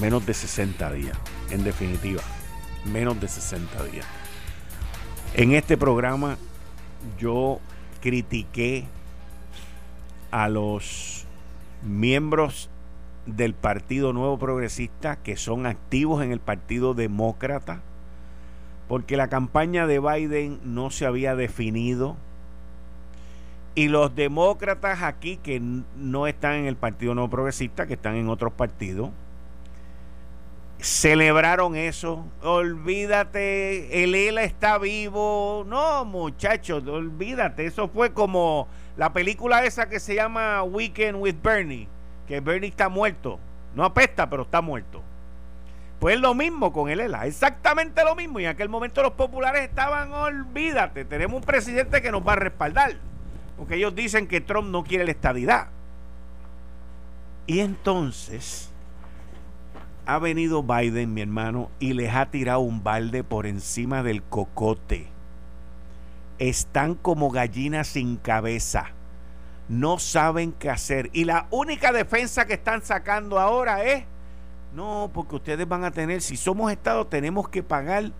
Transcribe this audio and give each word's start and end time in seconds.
menos 0.00 0.24
de 0.26 0.34
60 0.34 0.92
días, 0.92 1.18
en 1.50 1.64
definitiva, 1.64 2.22
menos 2.84 3.20
de 3.20 3.28
60 3.28 3.84
días. 3.84 4.06
En 5.34 5.52
este 5.52 5.76
programa 5.76 6.36
yo 7.18 7.60
critiqué 8.00 8.84
a 10.30 10.48
los 10.48 11.26
miembros 11.82 12.70
del 13.26 13.54
Partido 13.54 14.12
Nuevo 14.12 14.38
Progresista 14.38 15.16
que 15.16 15.36
son 15.36 15.66
activos 15.66 16.22
en 16.22 16.32
el 16.32 16.40
Partido 16.40 16.94
Demócrata, 16.94 17.80
porque 18.88 19.16
la 19.16 19.28
campaña 19.28 19.86
de 19.86 20.00
Biden 20.00 20.60
no 20.64 20.90
se 20.90 21.06
había 21.06 21.34
definido 21.34 22.16
y 23.74 23.88
los 23.88 24.14
demócratas 24.14 25.02
aquí 25.02 25.38
que 25.38 25.60
no 25.96 26.26
están 26.26 26.54
en 26.56 26.66
el 26.66 26.76
Partido 26.76 27.14
Nuevo 27.14 27.30
Progresista, 27.30 27.86
que 27.86 27.94
están 27.94 28.16
en 28.16 28.28
otros 28.28 28.52
partidos, 28.52 29.10
celebraron 30.82 31.76
eso. 31.76 32.26
Olvídate, 32.42 34.02
el 34.02 34.14
ELA 34.14 34.42
está 34.42 34.78
vivo. 34.78 35.64
No, 35.66 36.04
muchachos, 36.04 36.86
olvídate. 36.86 37.66
Eso 37.66 37.88
fue 37.88 38.12
como 38.12 38.68
la 38.96 39.12
película 39.12 39.64
esa 39.64 39.88
que 39.88 40.00
se 40.00 40.16
llama 40.16 40.62
Weekend 40.64 41.16
with 41.20 41.36
Bernie, 41.42 41.88
que 42.26 42.40
Bernie 42.40 42.68
está 42.68 42.88
muerto. 42.88 43.38
No 43.74 43.84
apesta, 43.84 44.28
pero 44.28 44.42
está 44.42 44.60
muerto. 44.60 45.02
Pues 46.00 46.18
lo 46.18 46.34
mismo 46.34 46.72
con 46.72 46.90
el 46.90 46.98
ELA, 46.98 47.26
exactamente 47.26 48.02
lo 48.02 48.16
mismo. 48.16 48.40
Y 48.40 48.44
en 48.44 48.50
aquel 48.50 48.68
momento 48.68 49.02
los 49.02 49.12
populares 49.12 49.62
estaban, 49.62 50.12
olvídate, 50.12 51.04
tenemos 51.04 51.36
un 51.36 51.44
presidente 51.44 52.02
que 52.02 52.10
nos 52.10 52.26
va 52.26 52.32
a 52.32 52.36
respaldar. 52.36 52.96
Porque 53.56 53.76
ellos 53.76 53.94
dicen 53.94 54.26
que 54.26 54.40
Trump 54.40 54.68
no 54.68 54.82
quiere 54.82 55.04
la 55.04 55.12
estadidad. 55.12 55.68
Y 57.46 57.60
entonces 57.60 58.71
ha 60.06 60.18
venido 60.18 60.62
Biden, 60.62 61.14
mi 61.14 61.20
hermano, 61.20 61.70
y 61.78 61.92
les 61.92 62.14
ha 62.14 62.30
tirado 62.30 62.60
un 62.60 62.82
balde 62.82 63.22
por 63.24 63.46
encima 63.46 64.02
del 64.02 64.22
cocote. 64.22 65.08
Están 66.38 66.94
como 66.94 67.30
gallinas 67.30 67.88
sin 67.88 68.16
cabeza. 68.16 68.90
No 69.68 69.98
saben 69.98 70.52
qué 70.52 70.70
hacer. 70.70 71.10
Y 71.12 71.24
la 71.24 71.46
única 71.50 71.92
defensa 71.92 72.46
que 72.46 72.54
están 72.54 72.82
sacando 72.82 73.38
ahora 73.38 73.84
es, 73.84 74.04
no, 74.74 75.10
porque 75.12 75.36
ustedes 75.36 75.68
van 75.68 75.84
a 75.84 75.92
tener, 75.92 76.20
si 76.20 76.36
somos 76.36 76.72
Estado, 76.72 77.06
tenemos 77.06 77.48
que 77.48 77.62
pagar 77.62 78.10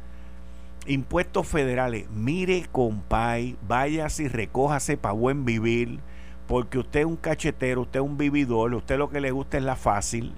impuestos 0.86 1.48
federales. 1.48 2.08
Mire, 2.10 2.66
compay, 2.70 3.56
váyase 3.66 4.24
y 4.24 4.28
recójase 4.28 4.96
para 4.96 5.14
buen 5.14 5.44
vivir, 5.44 5.98
porque 6.46 6.78
usted 6.78 7.00
es 7.00 7.06
un 7.06 7.16
cachetero, 7.16 7.82
usted 7.82 8.00
es 8.00 8.06
un 8.06 8.18
vividor, 8.18 8.74
usted 8.74 8.98
lo 8.98 9.10
que 9.10 9.20
le 9.20 9.32
gusta 9.32 9.56
es 9.58 9.64
la 9.64 9.76
fácil. 9.76 10.34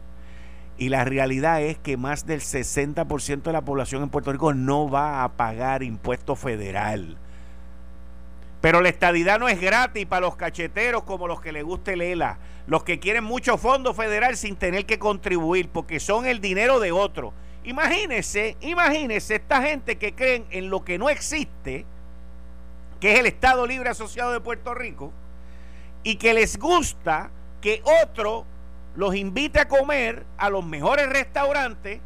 Y 0.76 0.88
la 0.88 1.04
realidad 1.04 1.62
es 1.62 1.78
que 1.78 1.96
más 1.96 2.26
del 2.26 2.40
60% 2.40 3.42
de 3.42 3.52
la 3.52 3.62
población 3.62 4.02
en 4.02 4.08
Puerto 4.10 4.32
Rico 4.32 4.54
no 4.54 4.90
va 4.90 5.22
a 5.22 5.32
pagar 5.32 5.82
impuesto 5.82 6.34
federal. 6.34 7.16
Pero 8.60 8.80
la 8.80 8.88
estadidad 8.88 9.38
no 9.38 9.48
es 9.48 9.60
gratis 9.60 10.06
para 10.06 10.22
los 10.22 10.36
cacheteros 10.36 11.04
como 11.04 11.28
los 11.28 11.40
que 11.40 11.52
les 11.52 11.62
guste 11.62 11.92
el 11.92 12.00
ELA, 12.00 12.38
los 12.66 12.82
que 12.82 12.98
quieren 12.98 13.22
mucho 13.22 13.58
fondo 13.58 13.92
federal 13.94 14.36
sin 14.36 14.56
tener 14.56 14.86
que 14.86 14.98
contribuir, 14.98 15.68
porque 15.68 16.00
son 16.00 16.26
el 16.26 16.40
dinero 16.40 16.80
de 16.80 16.90
otro. 16.90 17.34
Imagínense, 17.62 18.56
imagínense 18.62 19.36
esta 19.36 19.62
gente 19.62 19.96
que 19.96 20.14
creen 20.14 20.46
en 20.50 20.70
lo 20.70 20.84
que 20.84 20.98
no 20.98 21.08
existe, 21.08 21.84
que 23.00 23.12
es 23.12 23.20
el 23.20 23.26
Estado 23.26 23.66
Libre 23.66 23.90
Asociado 23.90 24.32
de 24.32 24.40
Puerto 24.40 24.74
Rico, 24.74 25.12
y 26.02 26.16
que 26.16 26.34
les 26.34 26.58
gusta 26.58 27.30
que 27.60 27.82
otro 28.02 28.46
los 28.96 29.14
invite 29.14 29.60
a 29.60 29.68
comer 29.68 30.24
a 30.38 30.50
los 30.50 30.64
mejores 30.64 31.08
restaurantes, 31.08 32.00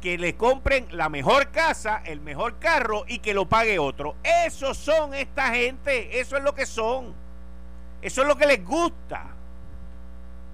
que 0.00 0.18
le 0.18 0.36
compren 0.36 0.86
la 0.90 1.08
mejor 1.08 1.50
casa, 1.50 2.02
el 2.04 2.20
mejor 2.20 2.58
carro 2.58 3.04
y 3.08 3.20
que 3.20 3.32
lo 3.32 3.48
pague 3.48 3.78
otro. 3.78 4.16
Esos 4.22 4.76
son 4.76 5.14
esta 5.14 5.54
gente, 5.54 6.20
eso 6.20 6.36
es 6.36 6.42
lo 6.42 6.54
que 6.54 6.66
son. 6.66 7.14
Eso 8.02 8.20
es 8.20 8.28
lo 8.28 8.36
que 8.36 8.46
les 8.46 8.62
gusta. 8.62 9.28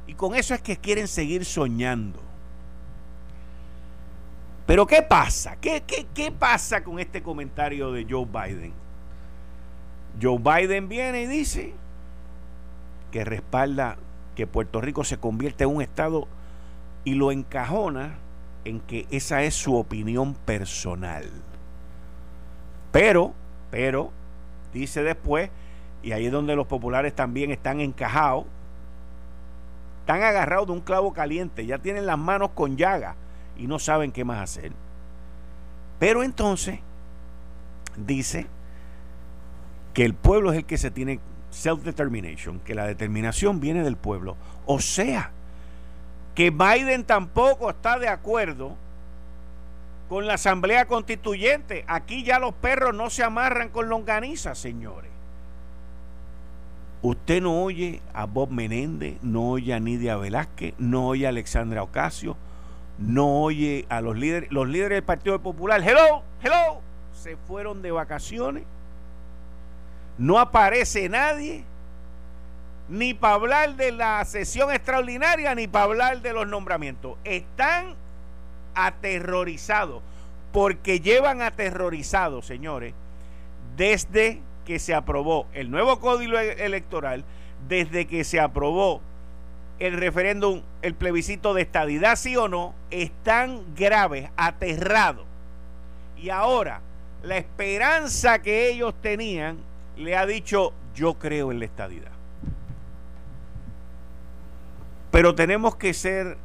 Y 0.07 0.15
con 0.15 0.37
eso 0.37 0.55
es 0.55 0.63
que 0.63 0.77
quieren 0.77 1.09
seguir 1.09 1.45
soñando. 1.45 2.21
Pero 4.67 4.87
¿qué 4.87 5.03
pasa? 5.03 5.57
¿Qué, 5.61 5.83
qué, 5.85 6.07
qué 6.15 6.31
pasa 6.31 6.85
con 6.85 7.01
este 7.01 7.21
comentario 7.21 7.91
de 7.91 8.07
Joe 8.09 8.27
Biden? 8.27 8.73
Joe 10.23 10.39
Biden 10.39 10.89
viene 10.89 11.23
y 11.23 11.27
dice 11.27 11.75
que 13.11 13.25
respalda 13.25 13.97
que 14.35 14.47
Puerto 14.47 14.81
Rico 14.81 15.05
se 15.05 15.19
convierte 15.19 15.65
en 15.65 15.71
un 15.71 15.83
Estado 15.83 16.27
y 17.05 17.15
lo 17.15 17.33
encajona 17.33 18.15
en 18.65 18.81
que 18.81 19.07
esa 19.11 19.43
es 19.43 19.55
su 19.55 19.77
opinión 19.77 20.35
personal. 20.35 21.25
Pero, 22.93 23.33
pero, 23.71 24.11
dice 24.73 25.03
después, 25.03 25.51
y 26.03 26.13
ahí 26.13 26.27
es 26.27 26.33
donde 26.33 26.57
los 26.57 26.67
populares 26.67 27.15
también 27.15 27.51
están 27.51 27.81
encajados, 27.81 28.47
están 30.01 30.23
agarrados 30.23 30.67
de 30.67 30.73
un 30.73 30.81
clavo 30.81 31.13
caliente, 31.13 31.67
ya 31.67 31.79
tienen 31.79 32.07
las 32.07 32.19
manos 32.19 32.51
con 32.55 32.77
llaga 32.77 33.15
y 33.57 33.67
no 33.67 33.79
saben 33.79 34.13
qué 34.13 34.25
más 34.25 34.43
hacer. 34.43 34.73
Pero 35.99 36.23
entonces 36.23 36.81
dice 37.97 38.47
que 39.93 40.05
el 40.05 40.15
pueblo 40.15 40.53
es 40.53 40.59
el 40.59 40.65
que 40.65 40.79
se 40.79 40.91
tiene 40.91 41.21
self-determination, 41.51 42.61
que 42.61 42.75
la 42.75 42.87
determinación 42.87 43.61
viene 43.61 43.83
del 43.83 43.97
pueblo. 43.97 44.37
O 44.67 44.81
sea, 44.81 45.31
que 46.35 46.51
Biden 46.51 47.05
tampoco 47.05 47.71
está 47.71 47.99
de 47.99 48.09
acuerdo 48.09 48.77
con 50.09 50.27
la 50.27 50.35
Asamblea 50.35 50.87
Constituyente. 50.87 51.85
Aquí 51.87 52.25
ya 52.25 52.39
los 52.39 52.55
perros 52.55 52.95
no 52.95 53.11
se 53.11 53.23
amarran 53.23 53.69
con 53.69 53.89
longaniza, 53.89 54.55
señores. 54.55 55.11
Usted 57.03 57.41
no 57.41 57.63
oye 57.63 58.03
a 58.13 58.27
Bob 58.27 58.51
Menéndez, 58.51 59.19
no 59.23 59.51
oye 59.51 59.73
a 59.73 59.81
Nidia 59.81 60.17
Velázquez, 60.17 60.75
no 60.79 61.07
oye 61.07 61.27
a 61.27 61.31
Alexandra 61.31 61.83
Ocasio, 61.83 62.37
no 62.99 63.41
oye 63.43 63.87
a 63.89 64.03
los 64.03 64.19
líderes, 64.19 64.53
los 64.53 64.69
líderes 64.69 64.97
del 64.97 65.05
Partido 65.05 65.41
Popular. 65.41 65.81
Hello, 65.83 66.23
hello, 66.43 66.81
se 67.15 67.37
fueron 67.37 67.81
de 67.81 67.91
vacaciones 67.91 68.65
no 70.21 70.39
aparece 70.39 71.09
nadie 71.09 71.65
ni 72.91 73.15
para 73.15 73.35
hablar 73.35 73.77
de 73.77 73.91
la 73.91 74.23
sesión 74.27 74.71
extraordinaria 74.71 75.55
ni 75.55 75.67
para 75.67 75.87
hablar 75.87 76.21
de 76.21 76.35
los 76.35 76.47
nombramientos. 76.47 77.17
Están 77.25 77.95
aterrorizados 78.75 80.03
porque 80.53 81.01
llevan 81.01 81.41
aterrorizados, 81.41 82.45
señores, 82.45 82.93
desde 83.79 84.41
que 84.67 84.79
se 84.79 84.95
aprobó 84.95 85.47
el 85.55 85.71
nuevo 85.71 86.01
código 86.01 86.37
e-, 86.39 86.67
electoral, 86.67 87.25
desde 87.67 88.07
que 88.07 88.23
se 88.23 88.41
aprobó 88.41 89.01
el 89.79 89.95
referéndum, 89.95 90.61
el 90.83 90.95
plebiscito 90.95 91.55
de 91.55 91.63
estadidad, 91.63 92.17
sí 92.17 92.37
o 92.37 92.47
no, 92.47 92.75
están 92.91 93.75
graves, 93.75 94.29
aterrados. 94.37 95.25
Y 96.19 96.29
ahora, 96.29 96.83
la 97.23 97.39
esperanza 97.39 98.41
que 98.43 98.69
ellos 98.69 98.95
tenían 99.01 99.70
le 99.97 100.17
ha 100.17 100.27
dicho, 100.27 100.73
yo 100.95 101.15
creo 101.15 101.51
en 101.51 101.59
la 101.59 101.65
estadidad. 101.65 102.11
Pero 105.11 105.35
tenemos 105.35 105.77
que 105.77 105.93
ser, 105.93 106.39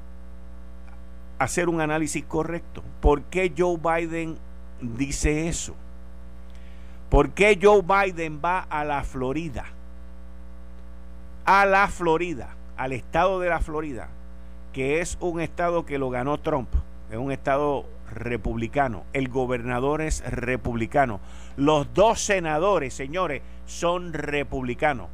hacer 1.39 1.69
un 1.69 1.81
análisis 1.81 2.23
correcto. 2.25 2.83
¿Por 3.01 3.23
qué 3.23 3.53
Joe 3.55 3.77
Biden 3.77 4.37
dice 4.81 5.47
eso? 5.47 5.75
¿Por 7.09 7.29
qué 7.31 7.59
Joe 7.61 7.81
Biden 7.81 8.41
va 8.43 8.59
a 8.59 8.83
la 8.83 9.03
Florida? 9.03 9.65
A 11.45 11.65
la 11.65 11.87
Florida, 11.87 12.55
al 12.75 12.91
estado 12.91 13.39
de 13.39 13.49
la 13.49 13.59
Florida, 13.59 14.09
que 14.73 14.99
es 14.99 15.17
un 15.19 15.39
estado 15.39 15.85
que 15.85 15.99
lo 15.99 16.09
ganó 16.09 16.39
Trump, 16.39 16.69
es 17.11 17.17
un 17.17 17.31
estado 17.31 17.85
republicano, 18.11 19.03
el 19.13 19.29
gobernador 19.29 20.01
es 20.01 20.23
republicano, 20.29 21.19
los 21.57 21.93
dos 21.93 22.21
senadores, 22.21 22.93
señores, 22.93 23.41
son 23.65 24.13
republicanos. 24.13 25.07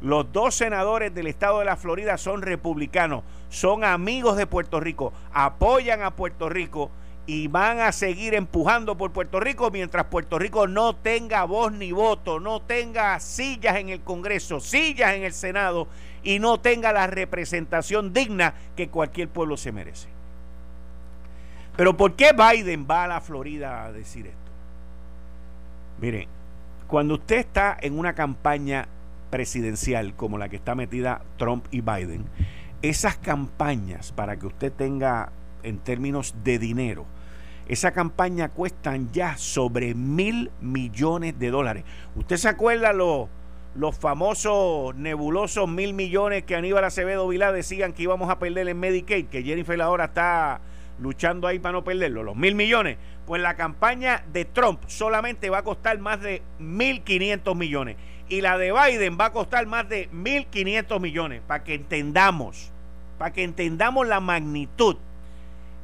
Los 0.00 0.32
dos 0.32 0.56
senadores 0.56 1.14
del 1.14 1.28
estado 1.28 1.60
de 1.60 1.64
la 1.64 1.76
Florida 1.76 2.18
son 2.18 2.42
republicanos, 2.42 3.22
son 3.50 3.84
amigos 3.84 4.36
de 4.36 4.48
Puerto 4.48 4.80
Rico, 4.80 5.12
apoyan 5.32 6.02
a 6.02 6.16
Puerto 6.16 6.48
Rico 6.48 6.90
y 7.24 7.46
van 7.46 7.78
a 7.78 7.92
seguir 7.92 8.34
empujando 8.34 8.96
por 8.98 9.12
Puerto 9.12 9.38
Rico 9.38 9.70
mientras 9.70 10.06
Puerto 10.06 10.40
Rico 10.40 10.66
no 10.66 10.96
tenga 10.96 11.44
voz 11.44 11.72
ni 11.72 11.92
voto, 11.92 12.40
no 12.40 12.60
tenga 12.60 13.20
sillas 13.20 13.76
en 13.76 13.90
el 13.90 14.00
Congreso, 14.00 14.58
sillas 14.58 15.14
en 15.14 15.22
el 15.22 15.32
Senado 15.32 15.86
y 16.24 16.40
no 16.40 16.58
tenga 16.58 16.92
la 16.92 17.06
representación 17.06 18.12
digna 18.12 18.54
que 18.76 18.88
cualquier 18.88 19.28
pueblo 19.28 19.56
se 19.56 19.70
merece. 19.70 20.08
Pero 21.76 21.96
¿por 21.96 22.14
qué 22.14 22.32
Biden 22.32 22.88
va 22.90 23.04
a 23.04 23.08
la 23.08 23.20
Florida 23.20 23.84
a 23.84 23.92
decir 23.92 24.26
esto? 24.26 24.41
Mire, 26.02 26.26
cuando 26.88 27.14
usted 27.14 27.36
está 27.36 27.76
en 27.80 27.96
una 27.96 28.14
campaña 28.14 28.88
presidencial 29.30 30.14
como 30.16 30.36
la 30.36 30.48
que 30.48 30.56
está 30.56 30.74
metida 30.74 31.22
Trump 31.36 31.64
y 31.70 31.80
Biden, 31.80 32.24
esas 32.82 33.16
campañas 33.18 34.10
para 34.10 34.36
que 34.36 34.46
usted 34.48 34.72
tenga 34.72 35.30
en 35.62 35.78
términos 35.78 36.34
de 36.42 36.58
dinero, 36.58 37.06
esa 37.68 37.92
campaña 37.92 38.48
cuestan 38.48 39.12
ya 39.12 39.36
sobre 39.36 39.94
mil 39.94 40.50
millones 40.60 41.38
de 41.38 41.50
dólares. 41.52 41.84
¿Usted 42.16 42.36
se 42.36 42.48
acuerda 42.48 42.92
los, 42.92 43.28
los 43.76 43.96
famosos 43.96 44.96
nebulosos 44.96 45.68
mil 45.68 45.94
millones 45.94 46.42
que 46.42 46.56
Aníbal 46.56 46.82
Acevedo 46.82 47.28
Vilá 47.28 47.52
decían 47.52 47.92
que 47.92 48.02
íbamos 48.02 48.28
a 48.28 48.40
perder 48.40 48.68
en 48.68 48.80
Medicaid, 48.80 49.26
que 49.26 49.44
Jennifer 49.44 49.80
ahora 49.80 50.06
está 50.06 50.60
luchando 51.02 51.46
ahí 51.46 51.58
para 51.58 51.72
no 51.72 51.84
perderlo, 51.84 52.22
los 52.22 52.36
mil 52.36 52.54
millones? 52.54 52.96
Pues 53.26 53.42
la 53.42 53.54
campaña 53.54 54.24
de 54.32 54.44
Trump 54.44 54.80
solamente 54.86 55.50
va 55.50 55.58
a 55.58 55.62
costar 55.62 55.98
más 55.98 56.20
de 56.20 56.42
1.500 56.60 57.54
millones 57.54 57.96
y 58.28 58.40
la 58.40 58.56
de 58.56 58.72
Biden 58.72 59.18
va 59.20 59.26
a 59.26 59.32
costar 59.32 59.66
más 59.66 59.88
de 59.88 60.10
1.500 60.10 61.00
millones, 61.00 61.42
para 61.46 61.64
que 61.64 61.74
entendamos, 61.74 62.72
para 63.18 63.32
que 63.32 63.44
entendamos 63.44 64.06
la 64.06 64.20
magnitud. 64.20 64.96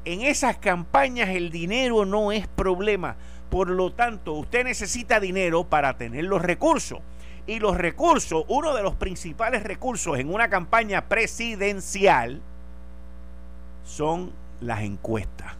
En 0.04 0.22
esas 0.22 0.56
campañas 0.56 1.28
el 1.28 1.50
dinero 1.50 2.06
no 2.06 2.32
es 2.32 2.46
problema, 2.46 3.16
por 3.50 3.68
lo 3.68 3.92
tanto 3.92 4.32
usted 4.32 4.64
necesita 4.64 5.20
dinero 5.20 5.64
para 5.64 5.98
tener 5.98 6.24
los 6.24 6.40
recursos. 6.40 7.00
Y 7.46 7.60
los 7.60 7.76
recursos, 7.76 8.44
uno 8.48 8.74
de 8.74 8.82
los 8.82 8.94
principales 8.94 9.62
recursos 9.62 10.18
en 10.18 10.32
una 10.32 10.48
campaña 10.48 11.08
presidencial 11.08 12.42
son 13.84 14.32
las 14.60 14.82
encuestas. 14.82 15.54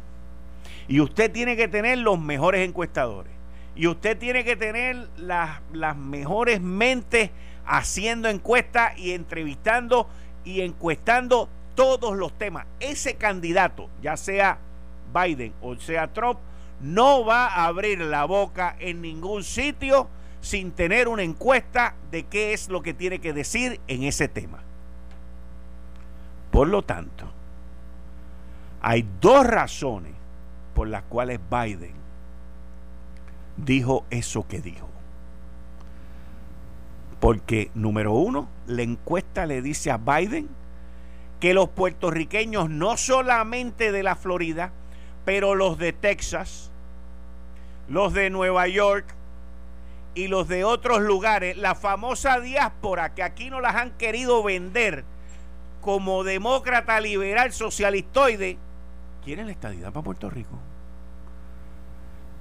Y 0.87 1.01
usted 1.01 1.31
tiene 1.31 1.57
que 1.57 1.69
tener 1.69 1.99
los 1.99 2.19
mejores 2.19 2.67
encuestadores. 2.67 3.33
Y 3.77 3.87
usted 3.87 4.19
tiene 4.19 4.45
que 4.45 4.57
tener 4.57 5.09
las, 5.17 5.61
las 5.73 5.97
mejores 5.97 6.61
mentes 6.61 7.31
haciendo 7.65 8.29
encuestas 8.29 8.99
y 8.99 9.13
entrevistando 9.13 10.09
y 10.45 10.63
encuestando 10.63 11.49
todos 11.75 12.17
los 12.17 12.37
temas. 12.37 12.67
Ese 12.81 13.15
candidato, 13.15 13.89
ya 14.03 14.17
sea 14.17 14.59
Biden 15.15 15.53
o 15.63 15.77
sea 15.77 16.13
Trump, 16.13 16.39
no 16.81 17.25
va 17.25 17.47
a 17.47 17.67
abrir 17.67 18.01
la 18.01 18.25
boca 18.25 18.77
en 18.79 19.03
ningún 19.03 19.45
sitio 19.45 20.09
sin 20.41 20.71
tener 20.73 21.09
una 21.09 21.23
encuesta 21.23 21.95
de 22.11 22.25
qué 22.25 22.53
es 22.53 22.69
lo 22.69 22.83
que 22.83 22.95
tiene 22.95 23.21
que 23.21 23.33
decir 23.33 23.81
en 23.89 24.05
ese 24.05 24.29
tema. 24.29 24.63
Por 26.51 26.69
lo 26.69 26.83
tanto, 26.83 27.31
hay 28.81 29.07
dos 29.21 29.47
razones 29.47 30.13
por 30.75 30.89
las 30.89 31.03
cuales 31.05 31.41
Biden 31.51 31.95
dijo 33.57 34.05
eso 34.11 34.47
que 34.47 34.61
dijo. 34.61 34.89
Porque, 37.21 37.71
número 37.75 38.13
uno, 38.13 38.49
la 38.67 38.83
encuesta 38.83 39.45
le 39.47 39.61
dice 39.61 39.91
a 39.91 39.97
Biden 39.97 40.49
que 41.41 41.55
los 41.55 41.69
puertorriqueños, 41.69 42.71
no 42.71 42.97
solamente 42.97 43.91
de 43.91 44.03
la 44.03 44.15
Florida, 44.15 44.73
pero 45.25 45.55
los 45.55 45.79
de 45.79 45.93
Texas, 45.93 46.71
los 47.89 48.13
de 48.13 48.31
Nueva 48.31 48.69
York 48.69 49.07
y 50.15 50.29
los 50.29 50.49
de 50.49 50.65
otros 50.65 51.01
lugares, 51.01 51.57
la 51.57 51.75
famosa 51.75 52.41
diáspora 52.41 53.15
que 53.15 53.23
aquí 53.23 53.51
no 53.51 53.61
las 53.61 53.75
han 53.75 53.91
querido 53.93 54.43
vender 54.43 55.05
como 55.81 56.25
demócrata 56.25 57.01
liberal 57.01 57.53
socialistoide, 57.53 58.59
quieren 59.29 59.45
la 59.45 59.53
estadidad 59.53 59.93
para 59.93 60.05
Puerto 60.05 60.31
Rico. 60.31 60.59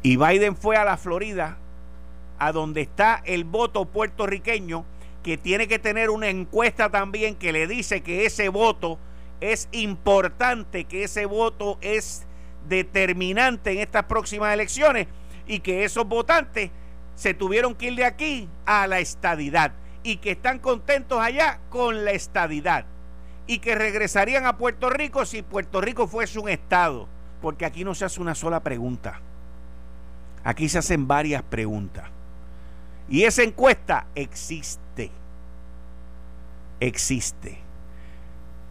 Y 0.03 0.15
Biden 0.15 0.55
fue 0.55 0.77
a 0.77 0.85
la 0.85 0.95
Florida, 0.95 1.57
a 2.39 2.53
donde 2.53 2.79
está 2.79 3.21
el 3.25 3.43
voto 3.43 3.83
puertorriqueño, 3.83 4.85
que 5.21 5.37
tiene 5.37 5.67
que 5.67 5.79
tener 5.79 6.09
una 6.09 6.29
encuesta 6.29 6.89
también 6.89 7.35
que 7.35 7.51
le 7.51 7.67
dice 7.67 8.03
que 8.03 8.25
ese 8.25 8.47
voto 8.47 8.99
es 9.41 9.67
importante, 9.73 10.85
que 10.85 11.03
ese 11.03 11.25
voto 11.25 11.77
es 11.81 12.25
determinante 12.69 13.73
en 13.73 13.79
estas 13.79 14.05
próximas 14.05 14.53
elecciones 14.53 15.07
y 15.45 15.59
que 15.59 15.83
esos 15.83 16.07
votantes 16.07 16.71
se 17.15 17.33
tuvieron 17.33 17.75
que 17.75 17.87
ir 17.87 17.95
de 17.95 18.05
aquí 18.05 18.47
a 18.65 18.87
la 18.87 18.99
estadidad 18.99 19.73
y 20.03 20.17
que 20.17 20.31
están 20.31 20.59
contentos 20.59 21.19
allá 21.19 21.59
con 21.69 22.05
la 22.05 22.11
estadidad 22.11 22.85
y 23.47 23.59
que 23.59 23.75
regresarían 23.75 24.45
a 24.45 24.57
Puerto 24.57 24.89
Rico 24.89 25.25
si 25.25 25.41
Puerto 25.41 25.81
Rico 25.81 26.07
fuese 26.07 26.37
un 26.37 26.49
estado, 26.49 27.07
porque 27.41 27.65
aquí 27.65 27.83
no 27.83 27.95
se 27.95 28.05
hace 28.05 28.21
una 28.21 28.35
sola 28.35 28.59
pregunta. 28.59 29.21
Aquí 30.43 30.69
se 30.69 30.77
hacen 30.77 31.07
varias 31.07 31.41
preguntas. 31.43 32.05
Y 33.09 33.23
esa 33.23 33.43
encuesta 33.43 34.07
existe. 34.15 35.11
Existe. 36.79 37.59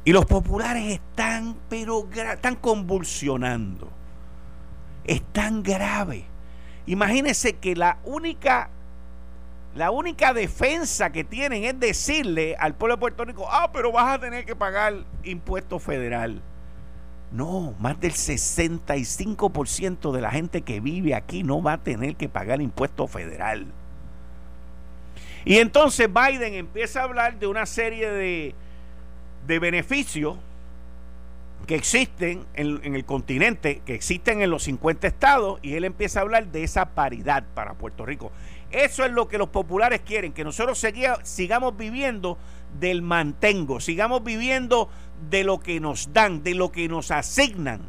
Y 0.05 0.13
los 0.13 0.27
populares 0.27 0.93
están, 0.93 1.57
pero 1.69 2.09
están 2.13 2.57
convulsionando. 2.57 3.91
Es 5.05 5.23
tan 5.33 5.63
grave. 5.63 6.25
Imagínense 6.87 7.55
que 7.55 7.75
la 7.75 7.99
única, 8.05 8.71
la 9.77 9.91
única 9.91 10.33
defensa 10.33 11.13
que 11.13 11.23
tienen 11.23 11.65
es 11.65 11.79
decirle 11.79 12.57
al 12.59 12.75
pueblo 12.75 12.97
de 12.97 13.01
Puerto 13.01 13.25
Rico, 13.27 13.47
ah, 13.51 13.71
pero 13.73 13.93
vas 13.93 14.15
a 14.15 14.19
tener 14.19 14.47
que 14.47 14.57
pagar 14.57 14.95
impuesto 15.23 15.79
federal. 15.79 16.41
No, 17.31 17.75
más 17.79 18.01
del 18.01 18.13
65% 18.13 20.13
de 20.13 20.21
la 20.23 20.31
gente 20.31 20.63
que 20.63 20.81
vive 20.81 21.15
aquí 21.15 21.43
no 21.43 21.63
va 21.63 21.75
a 21.75 21.79
tener 21.79 22.17
que 22.17 22.31
pagar 22.31 22.63
impuesto 22.63 23.07
federal. 23.07 23.67
Y 25.45 25.59
entonces 25.59 26.09
Biden 26.13 26.55
empieza 26.55 27.01
a 27.01 27.05
hablar 27.05 27.39
de 27.39 27.47
una 27.47 27.67
serie 27.67 28.11
de, 28.11 28.55
de 29.47 29.59
beneficios 29.59 30.39
que 31.67 31.75
existen 31.75 32.47
en, 32.55 32.81
en, 32.83 32.95
el 32.95 33.05
continente, 33.05 33.83
que 33.85 33.95
existen 33.95 34.41
en 34.41 34.51
los 34.51 34.63
50 34.63 35.07
estados, 35.07 35.59
y 35.63 35.75
él 35.75 35.85
empieza 35.85 36.21
a 36.21 36.23
hablar 36.23 36.47
de 36.47 36.65
esa 36.65 36.95
paridad 36.95 37.45
para 37.55 37.75
Puerto 37.75 38.07
Rico. 38.07 38.33
Eso 38.71 39.05
es 39.05 39.13
lo 39.13 39.29
que 39.29 39.39
los 39.39 39.49
populares 39.49 40.01
quieren, 40.01 40.33
que 40.33 40.45
nosotros 40.45 40.85
sigamos 41.23 41.77
viviendo 41.77 42.37
del 42.79 43.01
mantengo, 43.01 43.81
sigamos 43.81 44.25
viviendo 44.25 44.89
de 45.31 45.45
lo 45.45 45.61
que 45.61 45.81
nos 45.81 46.13
dan, 46.13 46.43
de 46.43 46.55
lo 46.55 46.73
que 46.73 46.89
nos 46.89 47.11
asignan. 47.11 47.83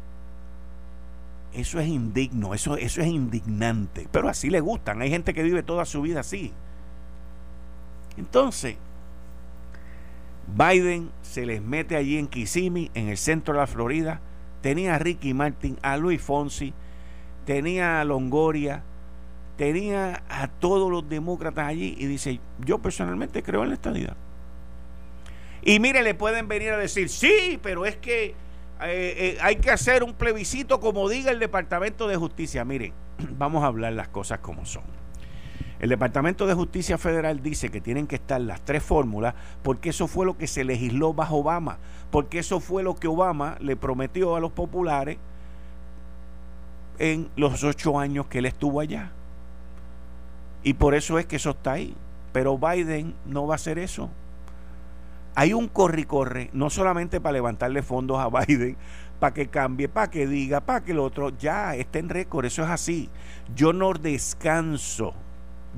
Eso 1.52 1.80
es 1.80 1.88
indigno, 1.88 2.54
eso, 2.54 2.76
eso 2.76 3.00
es 3.00 3.08
indignante, 3.08 4.06
pero 4.12 4.28
así 4.28 4.50
le 4.50 4.60
gustan. 4.60 5.02
Hay 5.02 5.10
gente 5.10 5.34
que 5.34 5.42
vive 5.42 5.62
toda 5.62 5.84
su 5.84 6.02
vida 6.02 6.20
así. 6.20 6.52
Entonces, 8.16 8.76
Biden 10.46 11.10
se 11.22 11.46
les 11.46 11.62
mete 11.62 11.96
allí 11.96 12.18
en 12.18 12.26
Kissimmee, 12.26 12.90
en 12.94 13.08
el 13.08 13.16
centro 13.16 13.54
de 13.54 13.60
la 13.60 13.66
Florida. 13.66 14.20
Tenía 14.60 14.94
a 14.94 14.98
Ricky 14.98 15.34
Martin, 15.34 15.78
a 15.82 15.96
Luis 15.96 16.20
Fonsi, 16.20 16.72
tenía 17.44 18.00
a 18.00 18.04
Longoria, 18.04 18.82
tenía 19.58 20.22
a 20.30 20.46
todos 20.46 20.90
los 20.90 21.06
demócratas 21.08 21.66
allí 21.66 21.96
y 21.98 22.06
dice, 22.06 22.40
yo 22.64 22.78
personalmente 22.78 23.42
creo 23.42 23.64
en 23.64 23.70
la 23.70 23.74
estadidad. 23.74 24.16
Y 25.62 25.80
mire, 25.80 26.02
le 26.02 26.14
pueden 26.14 26.46
venir 26.46 26.70
a 26.70 26.78
decir, 26.78 27.08
sí, 27.08 27.58
pero 27.60 27.84
es 27.84 27.96
que 27.96 28.26
eh, 28.26 28.34
eh, 28.80 29.38
hay 29.42 29.56
que 29.56 29.72
hacer 29.72 30.04
un 30.04 30.14
plebiscito 30.14 30.78
como 30.78 31.08
diga 31.08 31.32
el 31.32 31.40
Departamento 31.40 32.06
de 32.06 32.16
Justicia. 32.16 32.64
Miren, 32.64 32.92
vamos 33.36 33.64
a 33.64 33.66
hablar 33.66 33.92
las 33.94 34.08
cosas 34.08 34.38
como 34.38 34.64
son. 34.64 34.84
El 35.80 35.88
Departamento 35.90 36.46
de 36.46 36.54
Justicia 36.54 36.96
Federal 36.96 37.42
dice 37.42 37.68
que 37.68 37.80
tienen 37.80 38.06
que 38.06 38.16
estar 38.16 38.40
las 38.40 38.60
tres 38.64 38.82
fórmulas 38.82 39.34
porque 39.62 39.90
eso 39.90 40.06
fue 40.06 40.24
lo 40.24 40.38
que 40.38 40.46
se 40.46 40.64
legisló 40.64 41.14
bajo 41.14 41.38
Obama, 41.38 41.78
porque 42.10 42.38
eso 42.38 42.60
fue 42.60 42.84
lo 42.84 42.94
que 42.94 43.08
Obama 43.08 43.56
le 43.60 43.76
prometió 43.76 44.36
a 44.36 44.40
los 44.40 44.52
populares 44.52 45.18
en 46.98 47.28
los 47.36 47.62
ocho 47.64 47.98
años 47.98 48.26
que 48.26 48.38
él 48.38 48.46
estuvo 48.46 48.80
allá. 48.80 49.12
Y 50.62 50.74
por 50.74 50.94
eso 50.94 51.18
es 51.18 51.26
que 51.26 51.36
eso 51.36 51.50
está 51.50 51.72
ahí. 51.72 51.94
Pero 52.32 52.58
Biden 52.58 53.14
no 53.26 53.46
va 53.46 53.54
a 53.54 53.56
hacer 53.56 53.78
eso. 53.78 54.10
Hay 55.34 55.52
un 55.52 55.68
corre-corre, 55.68 56.50
no 56.52 56.68
solamente 56.68 57.20
para 57.20 57.34
levantarle 57.34 57.82
fondos 57.82 58.18
a 58.18 58.28
Biden, 58.46 58.76
para 59.20 59.34
que 59.34 59.48
cambie, 59.48 59.88
para 59.88 60.10
que 60.10 60.26
diga, 60.26 60.60
para 60.60 60.84
que 60.84 60.92
el 60.92 60.98
otro, 60.98 61.30
ya 61.30 61.74
está 61.74 61.98
en 61.98 62.08
récord, 62.08 62.44
eso 62.44 62.62
es 62.64 62.70
así. 62.70 63.08
Yo 63.54 63.72
no 63.72 63.92
descanso, 63.92 65.14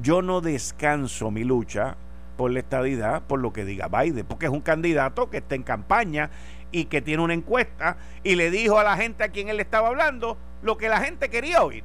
yo 0.03 0.23
no 0.23 0.41
descanso 0.41 1.31
mi 1.31 1.45
lucha 1.45 1.97
por 2.37 2.51
la 2.51 2.61
estadidad 2.61 3.23
por 3.23 3.39
lo 3.39 3.53
que 3.53 3.67
diga 3.67 3.89
Biden, 3.89 4.25
porque 4.25 4.47
es 4.47 4.53
un 4.53 4.63
candidato 4.63 5.29
que 5.29 5.39
está 5.39 5.55
en 5.55 5.63
campaña 5.63 6.31
y 6.73 6.87
que 6.87 7.03
tiene 7.03 7.23
una 7.23 7.35
encuesta 7.35 7.99
y 8.23 8.37
le 8.37 8.51
dijo 8.51 8.79
a 8.79 8.85
la 8.85 8.97
gente 8.97 9.25
a 9.25 9.29
quien 9.29 9.49
él 9.49 9.61
estaba 9.61 9.89
hablando 9.89 10.39
lo 10.63 10.77
que 10.79 10.89
la 10.89 11.01
gente 11.01 11.29
quería 11.29 11.63
oír. 11.63 11.85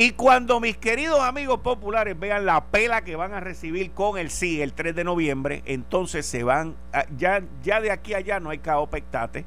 Y 0.00 0.12
cuando 0.12 0.60
mis 0.60 0.76
queridos 0.76 1.18
amigos 1.18 1.58
populares 1.58 2.16
vean 2.16 2.46
la 2.46 2.66
pela 2.66 3.02
que 3.02 3.16
van 3.16 3.34
a 3.34 3.40
recibir 3.40 3.90
con 3.90 4.16
el 4.16 4.30
sí 4.30 4.62
el 4.62 4.72
3 4.72 4.94
de 4.94 5.02
noviembre, 5.02 5.64
entonces 5.66 6.24
se 6.24 6.44
van, 6.44 6.76
ya, 7.16 7.42
ya 7.64 7.80
de 7.80 7.90
aquí 7.90 8.14
a 8.14 8.18
allá 8.18 8.38
no 8.38 8.50
hay 8.50 8.58
caopectate, 8.58 9.44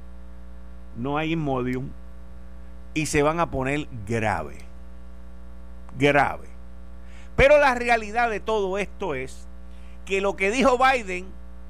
no 0.97 1.17
hay 1.17 1.31
inmodium, 1.31 1.89
y 2.93 3.05
se 3.05 3.23
van 3.23 3.39
a 3.39 3.49
poner 3.49 3.87
grave, 4.05 4.57
grave. 5.97 6.49
Pero 7.37 7.57
la 7.57 7.73
realidad 7.73 8.29
de 8.29 8.41
todo 8.41 8.77
esto 8.77 9.15
es 9.15 9.47
que 10.03 10.19
lo 10.19 10.35
que 10.35 10.51
dijo 10.51 10.77
Biden 10.77 11.27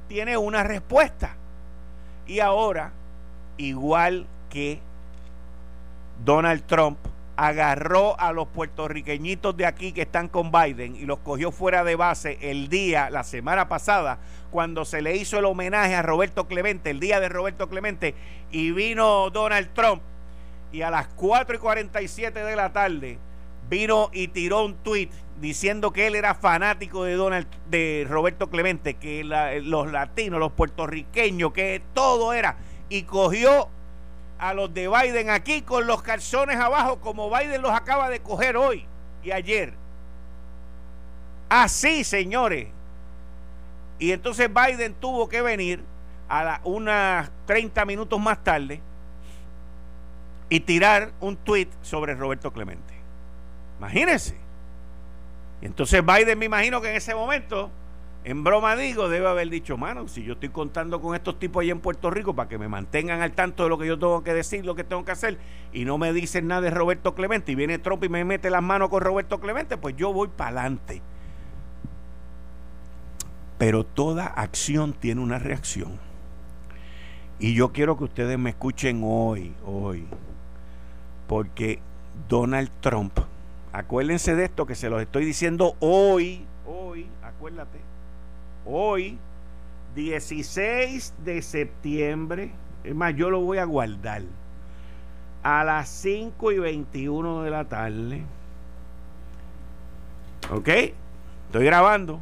tiene 0.08 0.38
una 0.38 0.64
respuesta. 0.64 1.36
Y 2.26 2.40
ahora, 2.40 2.94
igual 3.58 4.26
que 4.50 4.80
Donald 6.26 6.64
Trump, 6.66 6.98
agarró 7.42 8.20
a 8.20 8.34
los 8.34 8.48
puertorriqueñitos 8.50 9.58
de 9.58 9.66
aquí 9.66 9.94
que 9.94 10.04
están 10.04 10.28
con 10.28 10.52
Biden 10.52 10.96
y 10.96 11.06
los 11.06 11.18
cogió 11.20 11.52
fuera 11.52 11.84
de 11.84 11.96
base 11.96 12.38
el 12.40 12.70
día, 12.70 13.10
la 13.10 13.24
semana 13.24 13.68
pasada, 13.68 14.20
cuando 14.52 14.86
se 14.86 15.02
le 15.02 15.16
hizo 15.16 15.40
el 15.40 15.46
homenaje 15.46 15.96
a 15.96 16.04
Roberto 16.04 16.48
Clemente, 16.48 16.92
el 16.92 17.00
día 17.00 17.20
de 17.20 17.30
Roberto 17.30 17.68
Clemente, 17.68 18.14
y 18.52 18.70
vino 18.70 19.32
Donald 19.32 19.70
Trump. 19.74 20.04
Y 20.72 20.84
a 20.84 20.92
las 20.92 21.08
4 21.08 21.56
y 21.56 21.58
47 21.58 22.44
de 22.44 22.56
la 22.56 22.72
tarde 22.74 23.18
vino 23.68 24.12
y 24.14 24.28
tiró 24.28 24.64
un 24.64 24.76
tweet 24.76 25.10
diciendo 25.40 25.92
que 25.92 26.06
él 26.06 26.16
era 26.16 26.36
fanático 26.36 27.06
de 27.06 27.16
Donald 27.16 27.48
de 27.72 28.06
Roberto 28.08 28.52
Clemente, 28.52 28.94
que 28.94 29.24
los 29.24 29.92
latinos, 29.92 30.40
los 30.40 30.52
puertorriqueños, 30.52 31.54
que 31.54 31.82
todo 31.96 32.34
era 32.34 32.58
y 32.88 33.02
cogió 33.02 33.68
a 34.42 34.56
los 34.56 34.74
de 34.74 34.88
Biden 34.88 35.30
aquí 35.30 35.62
con 35.62 35.86
los 35.86 36.02
calzones 36.02 36.58
abajo 36.58 37.00
como 37.00 37.30
Biden 37.30 37.62
los 37.62 37.72
acaba 37.72 38.10
de 38.10 38.22
coger 38.22 38.58
hoy 38.58 38.86
y 39.24 39.32
ayer. 39.32 39.74
Así, 41.48 42.04
señores. 42.04 42.68
Y 44.00 44.12
entonces 44.12 44.50
Biden 44.52 44.96
tuvo 44.96 45.30
que 45.30 45.44
venir 45.44 45.84
a 46.28 46.60
unas 46.64 47.30
30 47.46 47.86
minutos 47.86 48.20
más 48.20 48.44
tarde 48.44 48.82
y 50.50 50.60
tirar 50.60 51.12
un 51.20 51.38
tweet 51.38 51.68
sobre 51.84 52.16
Roberto 52.16 52.52
Clemente. 52.52 52.96
Imagínense. 53.78 54.36
Y 55.62 55.68
entonces 55.68 56.04
Biden 56.04 56.40
me 56.40 56.46
imagino 56.46 56.82
que 56.82 56.90
en 56.90 56.96
ese 56.96 57.14
momento, 57.14 57.70
en 58.24 58.44
broma 58.44 58.76
digo, 58.76 59.10
debe 59.10 59.28
haber 59.28 59.50
dicho, 59.50 59.78
mano, 59.78 60.08
si 60.08 60.24
yo 60.24 60.34
estoy 60.34 60.50
contando 60.50 61.02
con 61.02 61.16
estos 61.16 61.40
tipos 61.40 61.62
allá 61.62 61.72
en 61.72 61.80
Puerto 61.80 62.10
Rico 62.12 62.36
para 62.36 62.48
que 62.48 62.58
me 62.58 62.68
mantengan 62.68 63.22
al 63.22 63.32
tanto 63.32 63.64
de 63.64 63.70
lo 63.70 63.78
que 63.78 63.88
yo 63.88 63.98
tengo 63.98 64.24
que 64.24 64.34
decir, 64.34 64.66
lo 64.66 64.76
que 64.76 64.84
tengo 64.84 65.04
que 65.06 65.12
hacer, 65.12 65.38
y 65.74 65.86
no 65.86 65.98
me 65.98 66.14
dicen 66.14 66.48
nada 66.48 66.62
de 66.62 66.70
Roberto 66.70 67.16
Clemente, 67.16 67.52
y 67.52 67.56
viene 67.56 67.80
Trump 67.80 68.04
y 68.04 68.10
me 68.10 68.24
mete 68.24 68.50
las 68.50 68.62
manos 68.62 68.90
con 68.90 69.02
Roberto 69.02 69.40
Clemente, 69.40 69.78
pues 69.78 69.96
yo 69.96 70.14
voy 70.14 70.28
para 70.28 70.62
adelante. 70.62 71.02
Pero 73.58 73.84
toda 73.84 74.26
acción 74.26 74.94
tiene 74.94 75.22
una 75.22 75.40
reacción. 75.40 76.00
Y 77.40 77.54
yo 77.56 77.72
quiero 77.72 77.98
que 77.98 78.04
ustedes 78.04 78.38
me 78.38 78.52
escuchen 78.52 79.02
hoy, 79.04 79.54
hoy 79.66 80.08
porque 81.32 81.80
Donald 82.28 82.70
Trump, 82.82 83.18
acuérdense 83.72 84.36
de 84.36 84.44
esto 84.44 84.66
que 84.66 84.76
se 84.76 84.90
los 84.90 85.02
estoy 85.02 85.24
diciendo 85.24 85.78
hoy, 85.80 86.46
hoy, 86.68 87.08
acuérdate, 87.24 87.80
hoy, 88.66 89.18
16 89.96 91.14
de 91.24 91.42
septiembre, 91.42 92.52
es 92.84 92.96
más, 92.96 93.16
yo 93.16 93.30
lo 93.30 93.42
voy 93.42 93.58
a 93.58 93.66
guardar, 93.66 94.24
a 95.44 95.64
las 95.64 95.90
5 95.90 96.52
y 96.52 96.60
21 96.60 97.44
de 97.44 97.50
la 97.50 97.66
tarde, 97.66 98.24
¿ok? 100.52 100.68
Estoy 101.48 101.66
grabando, 101.66 102.20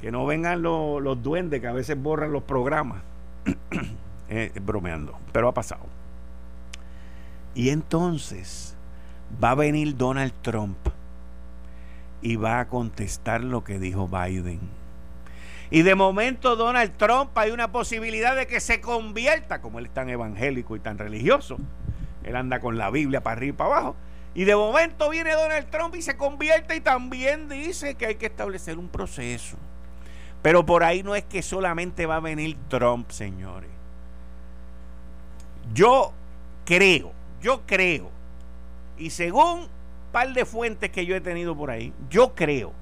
que 0.00 0.10
no 0.12 0.26
vengan 0.26 0.62
los, 0.62 1.22
duendes 1.22 1.60
que 1.60 1.66
a 1.66 1.72
veces 1.72 2.00
borran 2.00 2.32
los 2.32 2.42
programas, 2.42 3.02
eh, 4.28 4.52
bromeando, 4.62 5.18
pero 5.32 5.48
ha 5.48 5.54
pasado. 5.54 5.86
Y 7.54 7.70
entonces 7.70 8.76
va 9.42 9.50
a 9.50 9.54
venir 9.54 9.96
Donald 9.96 10.32
Trump 10.42 10.78
y 12.22 12.36
va 12.36 12.60
a 12.60 12.68
contestar 12.68 13.42
lo 13.42 13.64
que 13.64 13.78
dijo 13.78 14.08
Biden. 14.08 14.77
Y 15.70 15.82
de 15.82 15.94
momento 15.94 16.56
Donald 16.56 16.96
Trump 16.96 17.36
hay 17.36 17.50
una 17.50 17.70
posibilidad 17.70 18.34
de 18.34 18.46
que 18.46 18.60
se 18.60 18.80
convierta, 18.80 19.60
como 19.60 19.78
él 19.78 19.86
es 19.86 19.94
tan 19.94 20.08
evangélico 20.08 20.76
y 20.76 20.80
tan 20.80 20.98
religioso, 20.98 21.58
él 22.24 22.36
anda 22.36 22.60
con 22.60 22.78
la 22.78 22.90
Biblia 22.90 23.22
para 23.22 23.36
arriba 23.36 23.54
y 23.54 23.56
para 23.56 23.70
abajo, 23.70 23.96
y 24.34 24.44
de 24.44 24.56
momento 24.56 25.10
viene 25.10 25.32
Donald 25.32 25.68
Trump 25.70 25.94
y 25.96 26.02
se 26.02 26.16
convierte 26.16 26.76
y 26.76 26.80
también 26.80 27.48
dice 27.48 27.94
que 27.94 28.06
hay 28.06 28.14
que 28.14 28.26
establecer 28.26 28.78
un 28.78 28.88
proceso. 28.88 29.56
Pero 30.42 30.64
por 30.64 30.84
ahí 30.84 31.02
no 31.02 31.14
es 31.14 31.24
que 31.24 31.42
solamente 31.42 32.06
va 32.06 32.16
a 32.16 32.20
venir 32.20 32.56
Trump, 32.68 33.10
señores. 33.10 33.70
Yo 35.74 36.12
creo 36.64 37.12
yo 37.40 37.62
creo, 37.66 38.10
y 38.96 39.10
según 39.10 39.60
un 39.60 39.68
par 40.12 40.32
de 40.32 40.44
fuentes 40.44 40.90
que 40.90 41.06
yo 41.06 41.14
he 41.14 41.20
tenido 41.20 41.56
por 41.56 41.70
ahí, 41.70 41.92
yo 42.10 42.34
creo 42.34 42.72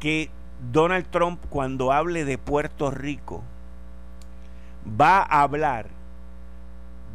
que 0.00 0.30
Donald 0.72 1.06
Trump 1.10 1.40
cuando 1.48 1.92
hable 1.92 2.24
de 2.24 2.38
Puerto 2.38 2.90
Rico 2.90 3.42
va 5.00 5.18
a 5.18 5.42
hablar 5.42 5.86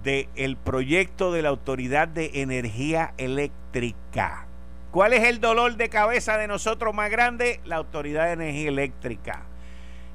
del 0.04 0.28
el 0.36 0.58
proyecto 0.58 1.32
de 1.32 1.42
la 1.42 1.50
Autoridad 1.50 2.08
de 2.08 2.32
Energía 2.36 3.14
Eléctrica. 3.18 4.46
¿Cuál 4.92 5.14
es 5.14 5.24
el 5.24 5.42
dolor 5.42 5.76
de 5.76 5.90
cabeza 5.90 6.38
de 6.38 6.48
nosotros 6.48 6.94
más 6.94 7.10
grande? 7.10 7.60
La 7.66 7.78
Autoridad 7.78 8.28
de 8.28 8.34
Energía 8.34 8.70
Eléctrica. 8.70 9.44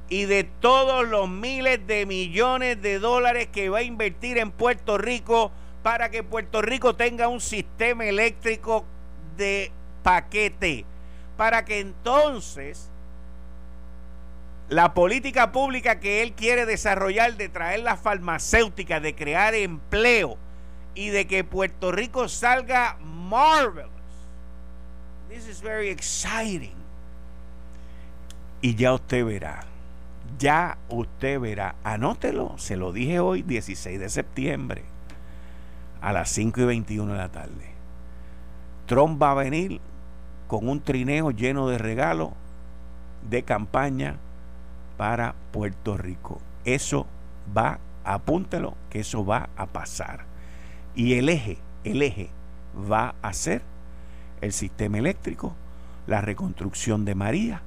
Y 0.09 0.25
de 0.25 0.45
todos 0.45 1.07
los 1.09 1.29
miles 1.29 1.87
de 1.87 2.07
millones 2.07 2.81
de 2.83 2.99
dólares 2.99 3.49
que 3.53 3.69
va 3.69 3.79
a 3.79 3.83
invertir 3.83 4.39
en 4.39 4.51
Puerto 4.51 4.99
Rico 4.99 5.53
para 5.83 6.11
que 6.11 6.23
Puerto 6.23 6.63
Rico 6.63 6.97
tenga 6.97 7.29
un 7.29 7.41
sistema 7.41 8.05
eléctrico 8.05 8.85
de 9.37 9.71
paquete, 10.03 10.85
para 11.37 11.65
que 11.65 11.81
entonces 11.81 12.90
la 14.71 14.95
política 14.95 15.51
pública 15.51 15.99
que 15.99 16.23
él 16.23 16.33
quiere 16.33 16.65
desarrollar 16.65 17.37
de 17.37 17.49
traer 17.49 17.81
las 17.81 17.99
farmacéuticas, 17.99 19.03
de 19.03 19.17
crear 19.17 19.53
empleo 19.55 20.39
y 20.95 21.09
de 21.09 21.27
que 21.27 21.43
Puerto 21.43 21.91
Rico 21.91 22.29
salga 22.29 22.97
marvelous. 23.03 23.91
This 25.29 25.49
is 25.49 25.61
very 25.61 25.89
exciting. 25.89 26.75
Y 28.63 28.77
ya 28.77 28.95
usted 28.95 29.25
verá, 29.25 29.65
ya 30.39 30.79
usted 30.89 31.41
verá, 31.41 31.75
anótelo, 31.83 32.57
se 32.57 32.77
lo 32.77 32.93
dije 32.93 33.19
hoy, 33.19 33.43
16 33.43 33.99
de 33.99 34.09
septiembre 34.09 34.85
a 36.01 36.13
las 36.13 36.31
5 36.31 36.61
y 36.61 36.65
21 36.65 37.13
de 37.13 37.19
la 37.19 37.29
tarde. 37.29 37.71
Trump 38.87 39.21
va 39.21 39.33
a 39.33 39.35
venir 39.35 39.81
con 40.47 40.69
un 40.69 40.81
trineo 40.81 41.33
lleno 41.33 41.69
de 41.69 41.79
regalos 41.79 42.31
de 43.29 43.43
campaña 43.43 44.17
para 45.01 45.35
Puerto 45.51 45.97
Rico. 45.97 46.43
Eso 46.67 47.07
va, 47.57 47.79
apúntelo, 48.05 48.75
que 48.91 49.01
eso 49.01 49.25
va 49.25 49.49
a 49.57 49.65
pasar. 49.65 50.27
Y 50.95 51.15
el 51.15 51.31
eje, 51.31 51.57
el 51.85 52.03
eje 52.03 52.29
va 52.93 53.15
a 53.23 53.33
ser 53.33 53.63
el 54.43 54.53
sistema 54.53 54.99
eléctrico, 54.99 55.57
la 56.07 56.21
reconstrucción 56.21 57.07
de 57.07 57.15
María 57.15 57.63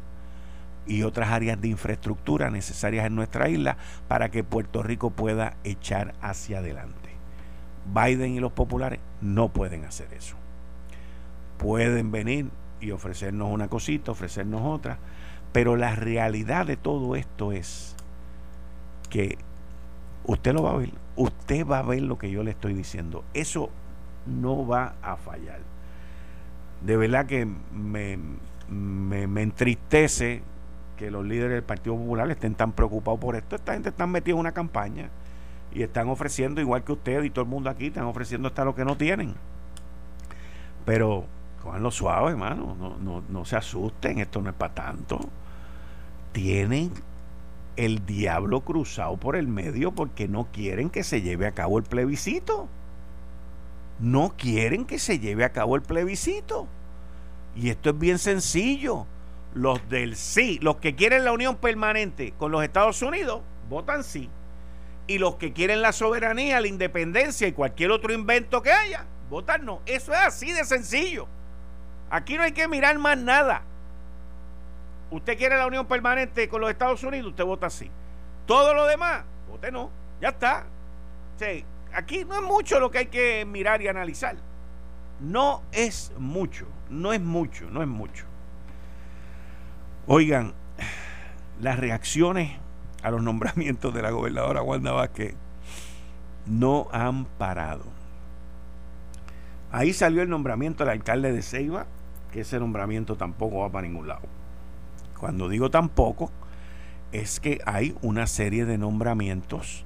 y 0.85 1.01
otras 1.01 1.31
áreas 1.31 1.59
de 1.59 1.69
infraestructura 1.69 2.51
necesarias 2.51 3.07
en 3.07 3.15
nuestra 3.15 3.49
isla 3.49 3.77
para 4.07 4.29
que 4.29 4.43
Puerto 4.43 4.83
Rico 4.83 5.09
pueda 5.09 5.57
echar 5.63 6.13
hacia 6.21 6.59
adelante. 6.59 7.09
Biden 7.95 8.35
y 8.35 8.41
los 8.41 8.51
populares 8.51 8.99
no 9.21 9.49
pueden 9.49 9.85
hacer 9.85 10.13
eso. 10.13 10.35
Pueden 11.57 12.11
venir 12.11 12.51
y 12.79 12.91
ofrecernos 12.91 13.49
una 13.51 13.69
cosita, 13.69 14.11
ofrecernos 14.11 14.61
otra, 14.61 14.99
pero 15.53 15.75
la 15.75 15.95
realidad 15.95 16.65
de 16.65 16.75
todo 16.75 17.15
esto 17.15 17.51
es 17.51 17.95
que 19.09 19.37
usted 20.25 20.51
lo 20.53 20.63
va 20.63 20.71
a 20.71 20.77
ver, 20.77 20.89
usted 21.15 21.65
va 21.65 21.79
a 21.79 21.83
ver 21.83 22.01
lo 22.01 22.17
que 22.17 22.31
yo 22.31 22.43
le 22.43 22.51
estoy 22.51 22.73
diciendo. 22.73 23.23
Eso 23.35 23.69
no 24.25 24.65
va 24.65 24.95
a 25.03 25.15
fallar. 25.15 25.59
De 26.81 26.97
verdad 26.97 27.27
que 27.27 27.45
me, 27.45 28.17
me, 28.67 29.41
entristece 29.41 30.41
que 30.97 31.11
los 31.11 31.23
líderes 31.23 31.51
del 31.51 31.63
Partido 31.63 31.95
Popular 31.95 32.29
estén 32.31 32.55
tan 32.55 32.71
preocupados 32.71 33.19
por 33.19 33.35
esto. 33.35 33.55
Esta 33.55 33.73
gente 33.73 33.89
está 33.89 34.07
metida 34.07 34.33
en 34.33 34.39
una 34.39 34.51
campaña 34.53 35.09
y 35.71 35.83
están 35.83 36.09
ofreciendo, 36.09 36.61
igual 36.61 36.83
que 36.83 36.93
usted 36.93 37.23
y 37.23 37.29
todo 37.29 37.43
el 37.43 37.49
mundo 37.49 37.69
aquí, 37.69 37.87
están 37.87 38.05
ofreciendo 38.05 38.47
hasta 38.47 38.65
lo 38.65 38.73
que 38.73 38.85
no 38.85 38.97
tienen. 38.97 39.35
Pero 40.83 41.25
lo 41.79 41.91
suave, 41.91 42.31
hermano. 42.31 42.75
No, 42.77 42.97
no, 42.97 43.23
no 43.29 43.45
se 43.45 43.55
asusten, 43.55 44.17
esto 44.17 44.41
no 44.41 44.49
es 44.49 44.55
para 44.55 44.73
tanto. 44.73 45.19
Tienen 46.33 46.91
el 47.75 48.05
diablo 48.05 48.61
cruzado 48.61 49.17
por 49.17 49.35
el 49.35 49.47
medio 49.47 49.93
porque 49.93 50.27
no 50.27 50.47
quieren 50.51 50.89
que 50.89 51.03
se 51.03 51.21
lleve 51.21 51.47
a 51.47 51.53
cabo 51.53 51.77
el 51.77 51.83
plebiscito. 51.83 52.67
No 53.99 54.33
quieren 54.37 54.85
que 54.85 54.99
se 54.99 55.19
lleve 55.19 55.45
a 55.45 55.51
cabo 55.51 55.75
el 55.75 55.81
plebiscito. 55.81 56.67
Y 57.55 57.69
esto 57.69 57.91
es 57.91 57.99
bien 57.99 58.19
sencillo. 58.19 59.05
Los 59.53 59.87
del 59.87 60.15
sí, 60.15 60.57
los 60.61 60.77
que 60.77 60.95
quieren 60.95 61.25
la 61.25 61.31
unión 61.31 61.57
permanente 61.57 62.33
con 62.39 62.51
los 62.51 62.63
Estados 62.63 63.01
Unidos, 63.03 63.41
votan 63.69 64.03
sí. 64.03 64.29
Y 65.05 65.19
los 65.19 65.35
que 65.35 65.53
quieren 65.53 65.83
la 65.83 65.91
soberanía, 65.91 66.59
la 66.59 66.67
independencia 66.67 67.47
y 67.47 67.51
cualquier 67.51 67.91
otro 67.91 68.13
invento 68.13 68.63
que 68.63 68.71
haya, 68.71 69.05
votan 69.29 69.63
no. 69.65 69.81
Eso 69.85 70.11
es 70.11 70.19
así 70.19 70.51
de 70.51 70.65
sencillo. 70.65 71.27
Aquí 72.09 72.35
no 72.35 72.43
hay 72.43 72.53
que 72.53 72.67
mirar 72.67 72.97
más 72.97 73.17
nada. 73.17 73.63
Usted 75.13 75.37
quiere 75.37 75.55
la 75.55 75.67
unión 75.67 75.85
permanente 75.85 76.49
con 76.49 76.59
los 76.59 76.71
Estados 76.71 77.03
Unidos, 77.03 77.27
usted 77.29 77.45
vota 77.45 77.69
sí. 77.69 77.87
Todo 78.47 78.73
lo 78.73 78.87
demás, 78.87 79.23
vote 79.47 79.71
no. 79.71 79.91
Ya 80.19 80.29
está. 80.29 80.65
aquí 81.93 82.25
no 82.25 82.33
es 82.33 82.41
mucho 82.41 82.79
lo 82.79 82.89
que 82.89 82.97
hay 82.97 83.05
que 83.05 83.45
mirar 83.45 83.79
y 83.83 83.87
analizar. 83.87 84.35
No 85.19 85.61
es 85.71 86.11
mucho, 86.17 86.65
no 86.89 87.13
es 87.13 87.21
mucho, 87.21 87.69
no 87.69 87.83
es 87.83 87.87
mucho. 87.87 88.25
Oigan, 90.07 90.55
las 91.61 91.77
reacciones 91.77 92.57
a 93.03 93.11
los 93.11 93.21
nombramientos 93.21 93.93
de 93.93 94.01
la 94.01 94.09
gobernadora 94.09 94.63
Wanda 94.63 94.93
Vázquez 94.93 95.35
no 96.47 96.87
han 96.91 97.25
parado. 97.25 97.85
Ahí 99.71 99.93
salió 99.93 100.23
el 100.23 100.29
nombramiento 100.29 100.83
del 100.83 100.93
alcalde 100.93 101.31
de 101.31 101.43
Ceiba, 101.43 101.85
que 102.31 102.41
ese 102.41 102.59
nombramiento 102.59 103.15
tampoco 103.15 103.59
va 103.59 103.69
para 103.69 103.85
ningún 103.85 104.07
lado. 104.07 104.42
Cuando 105.23 105.47
digo 105.47 105.71
tampoco, 105.71 106.33
es 107.13 107.39
que 107.39 107.61
hay 107.65 107.95
una 108.01 108.27
serie 108.27 108.65
de 108.65 108.77
nombramientos 108.77 109.85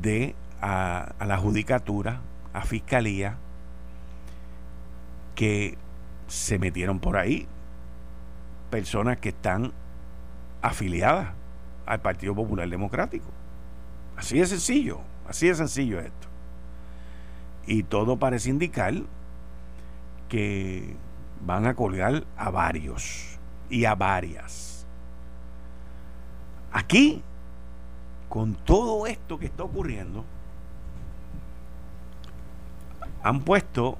de 0.00 0.36
a, 0.60 1.12
la 1.26 1.36
judicatura, 1.38 2.20
a 2.52 2.62
fiscalía, 2.62 3.36
que 5.34 5.76
se 6.28 6.60
metieron 6.60 7.00
por 7.00 7.16
ahí. 7.16 7.48
Personas 8.70 9.18
que 9.18 9.30
están 9.30 9.72
afiliadas 10.62 11.30
al 11.84 12.00
Partido 12.00 12.32
Popular 12.32 12.68
Democrático. 12.68 13.26
Así 14.16 14.38
de 14.38 14.46
sencillo, 14.46 15.00
así 15.26 15.48
de 15.48 15.56
sencillo 15.56 15.98
esto. 15.98 16.28
Y 17.66 17.82
todo 17.82 18.20
parece 18.20 18.50
indicar 18.50 18.94
que 20.28 20.94
van 21.44 21.66
a 21.66 21.74
colgar 21.74 22.22
a 22.36 22.50
varios 22.50 23.31
y 23.72 23.86
a 23.86 23.94
varias. 23.94 24.86
Aquí, 26.72 27.22
con 28.28 28.54
todo 28.54 29.06
esto 29.06 29.38
que 29.38 29.46
está 29.46 29.64
ocurriendo, 29.64 30.24
han 33.22 33.40
puesto 33.40 33.96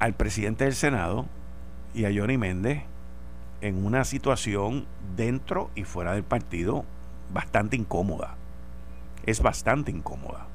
al 0.00 0.14
presidente 0.14 0.64
del 0.64 0.74
Senado 0.74 1.26
y 1.94 2.06
a 2.06 2.10
Johnny 2.14 2.38
Méndez 2.38 2.82
en 3.60 3.86
una 3.86 4.04
situación 4.04 4.86
dentro 5.16 5.70
y 5.76 5.84
fuera 5.84 6.14
del 6.14 6.24
partido 6.24 6.84
bastante 7.32 7.76
incómoda. 7.76 8.34
Es 9.26 9.40
bastante 9.42 9.92
incómoda. 9.92 10.46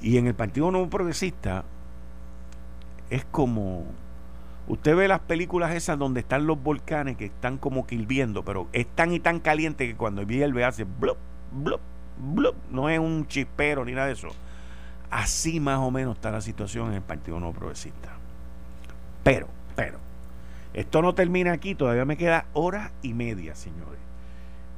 Y 0.00 0.18
en 0.18 0.28
el 0.28 0.34
Partido 0.34 0.70
Nuevo 0.70 0.88
Progresista 0.88 1.64
es 3.10 3.24
como 3.24 3.86
Usted 4.70 4.94
ve 4.94 5.08
las 5.08 5.18
películas 5.18 5.74
esas 5.74 5.98
donde 5.98 6.20
están 6.20 6.46
los 6.46 6.62
volcanes 6.62 7.16
que 7.16 7.24
están 7.24 7.58
como 7.58 7.88
que 7.88 7.96
hirviendo, 7.96 8.44
pero 8.44 8.68
es 8.72 8.86
tan 8.86 9.12
y 9.12 9.18
tan 9.18 9.40
caliente 9.40 9.84
que 9.84 9.96
cuando 9.96 10.22
hierve 10.22 10.64
hace 10.64 10.84
blup, 10.84 11.16
blup, 11.50 11.80
blup. 12.16 12.54
No 12.70 12.88
es 12.88 13.00
un 13.00 13.26
chispero 13.26 13.84
ni 13.84 13.94
nada 13.94 14.06
de 14.06 14.12
eso. 14.12 14.28
Así 15.10 15.58
más 15.58 15.80
o 15.80 15.90
menos 15.90 16.14
está 16.14 16.30
la 16.30 16.40
situación 16.40 16.90
en 16.90 16.94
el 16.94 17.02
Partido 17.02 17.40
No 17.40 17.50
Progresista. 17.50 18.10
Pero, 19.24 19.48
pero, 19.74 19.98
esto 20.72 21.02
no 21.02 21.16
termina 21.16 21.50
aquí, 21.50 21.74
todavía 21.74 22.04
me 22.04 22.16
queda 22.16 22.44
hora 22.52 22.92
y 23.02 23.12
media, 23.12 23.56
señores. 23.56 23.98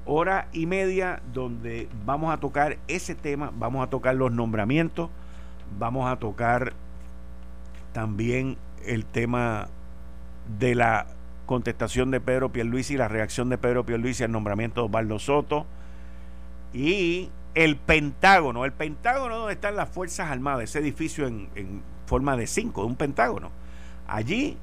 Hora 0.06 0.48
y 0.54 0.64
media 0.64 1.20
donde 1.34 1.86
vamos 2.06 2.32
a 2.32 2.38
tocar 2.38 2.78
ese 2.88 3.14
tema, 3.14 3.52
vamos 3.52 3.86
a 3.86 3.90
tocar 3.90 4.14
los 4.14 4.32
nombramientos, 4.32 5.10
vamos 5.78 6.10
a 6.10 6.16
tocar 6.16 6.72
también 7.92 8.56
el 8.86 9.04
tema 9.04 9.68
de 10.58 10.74
la 10.74 11.06
contestación 11.46 12.10
de 12.10 12.20
Pedro 12.20 12.50
Pierluisi, 12.50 12.96
la 12.96 13.08
reacción 13.08 13.48
de 13.48 13.58
Pedro 13.58 13.84
Pierluisi 13.84 14.24
al 14.24 14.32
nombramiento 14.32 14.80
de 14.80 14.86
Osvaldo 14.86 15.18
Soto 15.18 15.66
y 16.72 17.30
el 17.54 17.76
Pentágono, 17.76 18.64
el 18.64 18.72
Pentágono 18.72 19.36
donde 19.36 19.54
están 19.54 19.76
las 19.76 19.88
Fuerzas 19.88 20.30
Armadas, 20.30 20.64
ese 20.64 20.78
edificio 20.78 21.26
en, 21.26 21.48
en 21.54 21.82
forma 22.06 22.36
de 22.36 22.46
cinco, 22.46 22.82
de 22.82 22.86
un 22.88 22.96
Pentágono. 22.96 23.50
Allí 24.06 24.56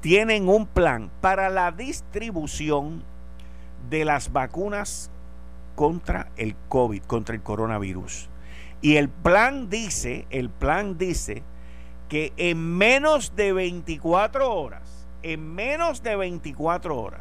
tienen 0.00 0.48
un 0.48 0.66
plan 0.66 1.10
para 1.20 1.50
la 1.50 1.72
distribución 1.72 3.02
de 3.90 4.04
las 4.04 4.32
vacunas 4.32 5.10
contra 5.74 6.28
el 6.36 6.56
COVID, 6.68 7.02
contra 7.02 7.34
el 7.34 7.42
coronavirus. 7.42 8.28
Y 8.82 8.96
el 8.96 9.08
plan 9.08 9.68
dice, 9.68 10.26
el 10.30 10.48
plan 10.48 10.96
dice 10.96 11.42
que 12.10 12.32
en 12.36 12.76
menos 12.76 13.36
de 13.36 13.52
24 13.52 14.52
horas, 14.52 15.06
en 15.22 15.54
menos 15.54 16.02
de 16.02 16.16
24 16.16 17.00
horas, 17.00 17.20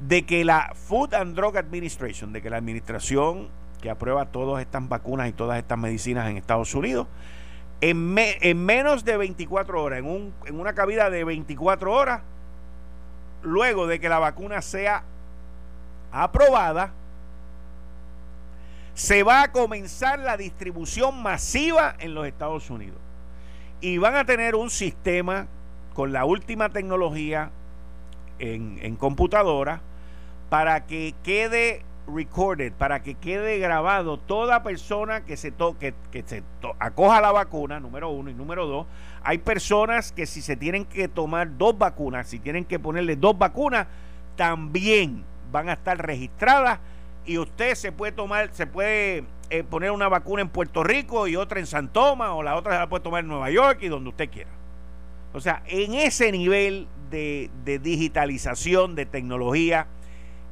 de 0.00 0.26
que 0.26 0.44
la 0.44 0.72
Food 0.74 1.14
and 1.14 1.36
Drug 1.36 1.56
Administration, 1.56 2.32
de 2.32 2.42
que 2.42 2.50
la 2.50 2.56
administración 2.56 3.48
que 3.80 3.88
aprueba 3.88 4.26
todas 4.26 4.60
estas 4.60 4.86
vacunas 4.88 5.28
y 5.28 5.32
todas 5.32 5.58
estas 5.58 5.78
medicinas 5.78 6.28
en 6.28 6.36
Estados 6.36 6.74
Unidos, 6.74 7.06
en, 7.80 8.16
en 8.18 8.66
menos 8.66 9.04
de 9.04 9.16
24 9.16 9.80
horas, 9.80 10.00
en, 10.00 10.06
un, 10.06 10.34
en 10.46 10.58
una 10.58 10.74
cabida 10.74 11.08
de 11.08 11.22
24 11.22 11.92
horas, 11.92 12.22
luego 13.42 13.86
de 13.86 14.00
que 14.00 14.08
la 14.08 14.18
vacuna 14.18 14.60
sea 14.60 15.04
aprobada, 16.10 16.92
se 18.94 19.22
va 19.22 19.42
a 19.42 19.52
comenzar 19.52 20.18
la 20.18 20.36
distribución 20.36 21.22
masiva 21.22 21.94
en 22.00 22.14
los 22.14 22.26
Estados 22.26 22.70
Unidos 22.70 22.98
y 23.80 23.98
van 23.98 24.16
a 24.16 24.24
tener 24.24 24.54
un 24.54 24.70
sistema 24.70 25.46
con 25.94 26.12
la 26.12 26.24
última 26.24 26.68
tecnología 26.70 27.50
en, 28.38 28.96
computadora 28.96 29.80
para 30.48 30.86
que 30.86 31.14
quede 31.22 31.82
recorded, 32.06 32.72
para 32.72 33.02
que 33.02 33.14
quede 33.14 33.58
grabado 33.58 34.18
toda 34.18 34.62
persona 34.62 35.24
que 35.24 35.36
se 35.36 35.50
toque, 35.50 35.94
que 36.10 36.22
se 36.22 36.42
acoja 36.78 37.20
la 37.20 37.32
vacuna, 37.32 37.80
número 37.80 38.08
uno, 38.10 38.30
y 38.30 38.34
número 38.34 38.66
dos, 38.66 38.86
hay 39.22 39.38
personas 39.38 40.12
que 40.12 40.24
si 40.24 40.40
se 40.40 40.56
tienen 40.56 40.84
que 40.84 41.08
tomar 41.08 41.58
dos 41.58 41.76
vacunas, 41.76 42.28
si 42.28 42.38
tienen 42.38 42.64
que 42.64 42.78
ponerle 42.78 43.16
dos 43.16 43.36
vacunas, 43.36 43.86
también 44.36 45.24
van 45.52 45.68
a 45.68 45.74
estar 45.74 45.98
registradas 45.98 46.78
y 47.26 47.38
usted 47.38 47.74
se 47.74 47.92
puede 47.92 48.12
tomar, 48.12 48.50
se 48.52 48.66
puede 48.66 49.24
eh, 49.50 49.64
poner 49.64 49.90
una 49.90 50.08
vacuna 50.08 50.42
en 50.42 50.48
Puerto 50.48 50.84
Rico 50.84 51.26
y 51.26 51.36
otra 51.36 51.58
en 51.58 51.66
San 51.66 51.88
Tomás 51.88 52.30
o 52.32 52.42
la 52.42 52.56
otra 52.56 52.72
se 52.72 52.78
la 52.78 52.88
puede 52.88 53.02
tomar 53.02 53.22
en 53.22 53.28
Nueva 53.28 53.50
York 53.50 53.78
y 53.82 53.88
donde 53.88 54.10
usted 54.10 54.30
quiera. 54.30 54.50
O 55.32 55.40
sea, 55.40 55.62
en 55.66 55.94
ese 55.94 56.32
nivel 56.32 56.86
de, 57.10 57.50
digitalización, 57.82 58.94
de 58.94 59.06
tecnología, 59.06 59.86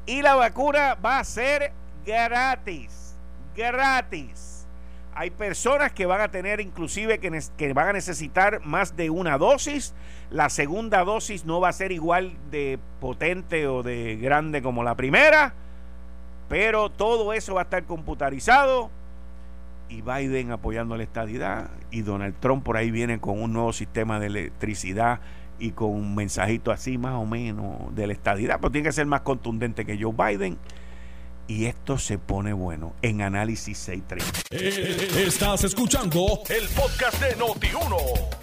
y 0.06 0.22
la 0.22 0.34
vacuna 0.34 0.94
va 0.94 1.18
a 1.18 1.24
ser 1.24 1.72
gratis, 2.04 3.16
gratis. 3.56 4.66
Hay 5.14 5.30
personas 5.30 5.92
que 5.92 6.04
van 6.04 6.20
a 6.20 6.28
tener 6.28 6.60
inclusive 6.60 7.18
que, 7.18 7.72
van 7.72 7.88
a 7.88 7.92
necesitar 7.94 8.60
más 8.64 8.96
de 8.96 9.08
una 9.08 9.38
dosis. 9.38 9.94
La 10.30 10.50
segunda 10.50 11.04
dosis 11.04 11.46
no 11.46 11.60
va 11.60 11.70
a 11.70 11.72
ser 11.72 11.90
igual 11.90 12.36
de 12.50 12.78
potente 13.00 13.66
o 13.66 13.82
de 13.82 14.16
grande 14.16 14.60
como 14.60 14.84
la 14.84 14.94
primera. 14.94 15.54
Pero 16.48 16.90
todo 16.90 17.32
eso 17.32 17.54
va 17.54 17.62
a 17.62 17.64
estar 17.64 17.84
computarizado 17.84 18.90
y 19.88 20.02
Biden 20.02 20.50
apoyando 20.50 20.96
la 20.96 21.02
estadidad 21.02 21.70
y 21.90 22.02
Donald 22.02 22.34
Trump 22.40 22.64
por 22.64 22.76
ahí 22.76 22.90
viene 22.90 23.20
con 23.20 23.40
un 23.40 23.52
nuevo 23.52 23.72
sistema 23.72 24.18
de 24.18 24.26
electricidad 24.26 25.20
y 25.58 25.70
con 25.70 25.90
un 25.90 26.14
mensajito 26.14 26.70
así 26.70 26.98
más 26.98 27.14
o 27.14 27.24
menos 27.24 27.94
de 27.94 28.06
la 28.06 28.12
estadidad, 28.12 28.58
pero 28.60 28.70
tiene 28.70 28.88
que 28.88 28.92
ser 28.92 29.06
más 29.06 29.22
contundente 29.22 29.84
que 29.84 29.98
Joe 30.00 30.12
Biden. 30.12 30.58
Y 31.48 31.66
esto 31.66 31.96
se 31.96 32.18
pone 32.18 32.52
bueno 32.52 32.94
en 33.02 33.22
Análisis 33.22 33.78
630. 33.78 34.40
Eh, 34.50 35.26
estás 35.28 35.62
escuchando 35.62 36.40
el 36.48 36.68
podcast 36.70 37.22
de 37.22 37.36
Noti1. 37.36 37.96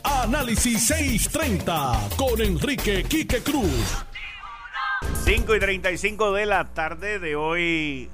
Análisis 0.03 0.87
630 0.87 1.99
con 2.15 2.39
Enrique 2.39 3.03
Quique 3.03 3.41
Cruz. 3.43 4.05
5 5.23 5.55
y 5.55 5.59
35 5.59 6.33
de 6.33 6.45
la 6.45 6.73
tarde 6.73 7.19
de 7.19 7.35
hoy, 7.35 8.09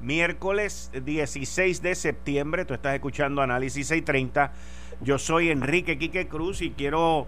Miércoles 0.00 0.90
16 1.04 1.82
de 1.82 1.94
septiembre, 1.94 2.64
tú 2.64 2.74
estás 2.74 2.94
escuchando 2.94 3.42
Análisis 3.42 3.88
630. 3.88 4.52
Yo 5.00 5.18
soy 5.18 5.50
Enrique 5.50 5.98
Quique 5.98 6.28
Cruz 6.28 6.62
y 6.62 6.70
quiero 6.70 7.26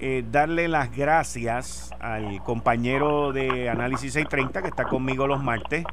eh, 0.00 0.24
darle 0.30 0.66
las 0.68 0.96
gracias 0.96 1.92
al 2.00 2.42
compañero 2.42 3.32
de 3.32 3.68
Análisis 3.68 4.14
630 4.14 4.62
que 4.62 4.68
está 4.68 4.84
conmigo 4.84 5.26
los 5.26 5.42
martes, 5.42 5.84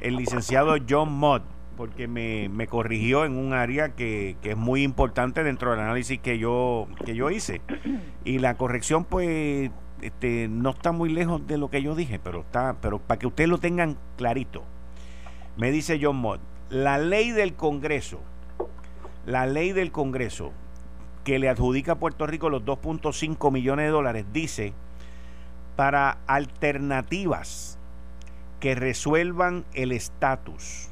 el 0.00 0.16
licenciado 0.16 0.76
John 0.88 1.12
Mott, 1.12 1.42
porque 1.76 2.08
me, 2.08 2.66
corrigió 2.66 3.24
en 3.24 3.36
un 3.36 3.52
área 3.52 3.90
que, 3.94 4.36
que, 4.42 4.50
es 4.50 4.56
muy 4.56 4.82
importante 4.82 5.42
dentro 5.42 5.70
del 5.70 5.80
análisis 5.80 6.18
que 6.18 6.38
yo, 6.38 6.88
que 7.04 7.14
yo 7.14 7.30
hice. 7.30 7.60
Y 8.24 8.38
la 8.40 8.56
corrección, 8.56 9.04
pues, 9.04 9.70
este, 10.00 10.48
no 10.48 10.70
está 10.70 10.92
muy 10.92 11.10
lejos 11.10 11.46
de 11.46 11.58
lo 11.58 11.70
que 11.70 11.82
yo 11.82 11.94
dije, 11.94 12.18
pero 12.18 12.40
está, 12.40 12.76
pero 12.80 12.98
para 12.98 13.18
que 13.18 13.26
ustedes 13.26 13.48
lo 13.48 13.58
tengan 13.58 13.96
clarito. 14.16 14.64
Me 15.56 15.70
dice 15.70 15.98
John 16.00 16.16
Mott, 16.16 16.40
la 16.68 16.98
ley 16.98 17.30
del 17.30 17.54
Congreso, 17.54 18.20
la 19.24 19.46
ley 19.46 19.72
del 19.72 19.92
Congreso 19.92 20.52
que 21.24 21.38
le 21.38 21.48
adjudica 21.48 21.92
a 21.92 21.98
Puerto 21.98 22.26
Rico 22.26 22.50
los 22.50 22.64
2.5 22.64 23.50
millones 23.50 23.86
de 23.86 23.90
dólares 23.90 24.26
dice 24.32 24.74
para 25.74 26.18
alternativas 26.26 27.78
que 28.60 28.74
resuelvan 28.74 29.64
el 29.74 29.92
estatus. 29.92 30.88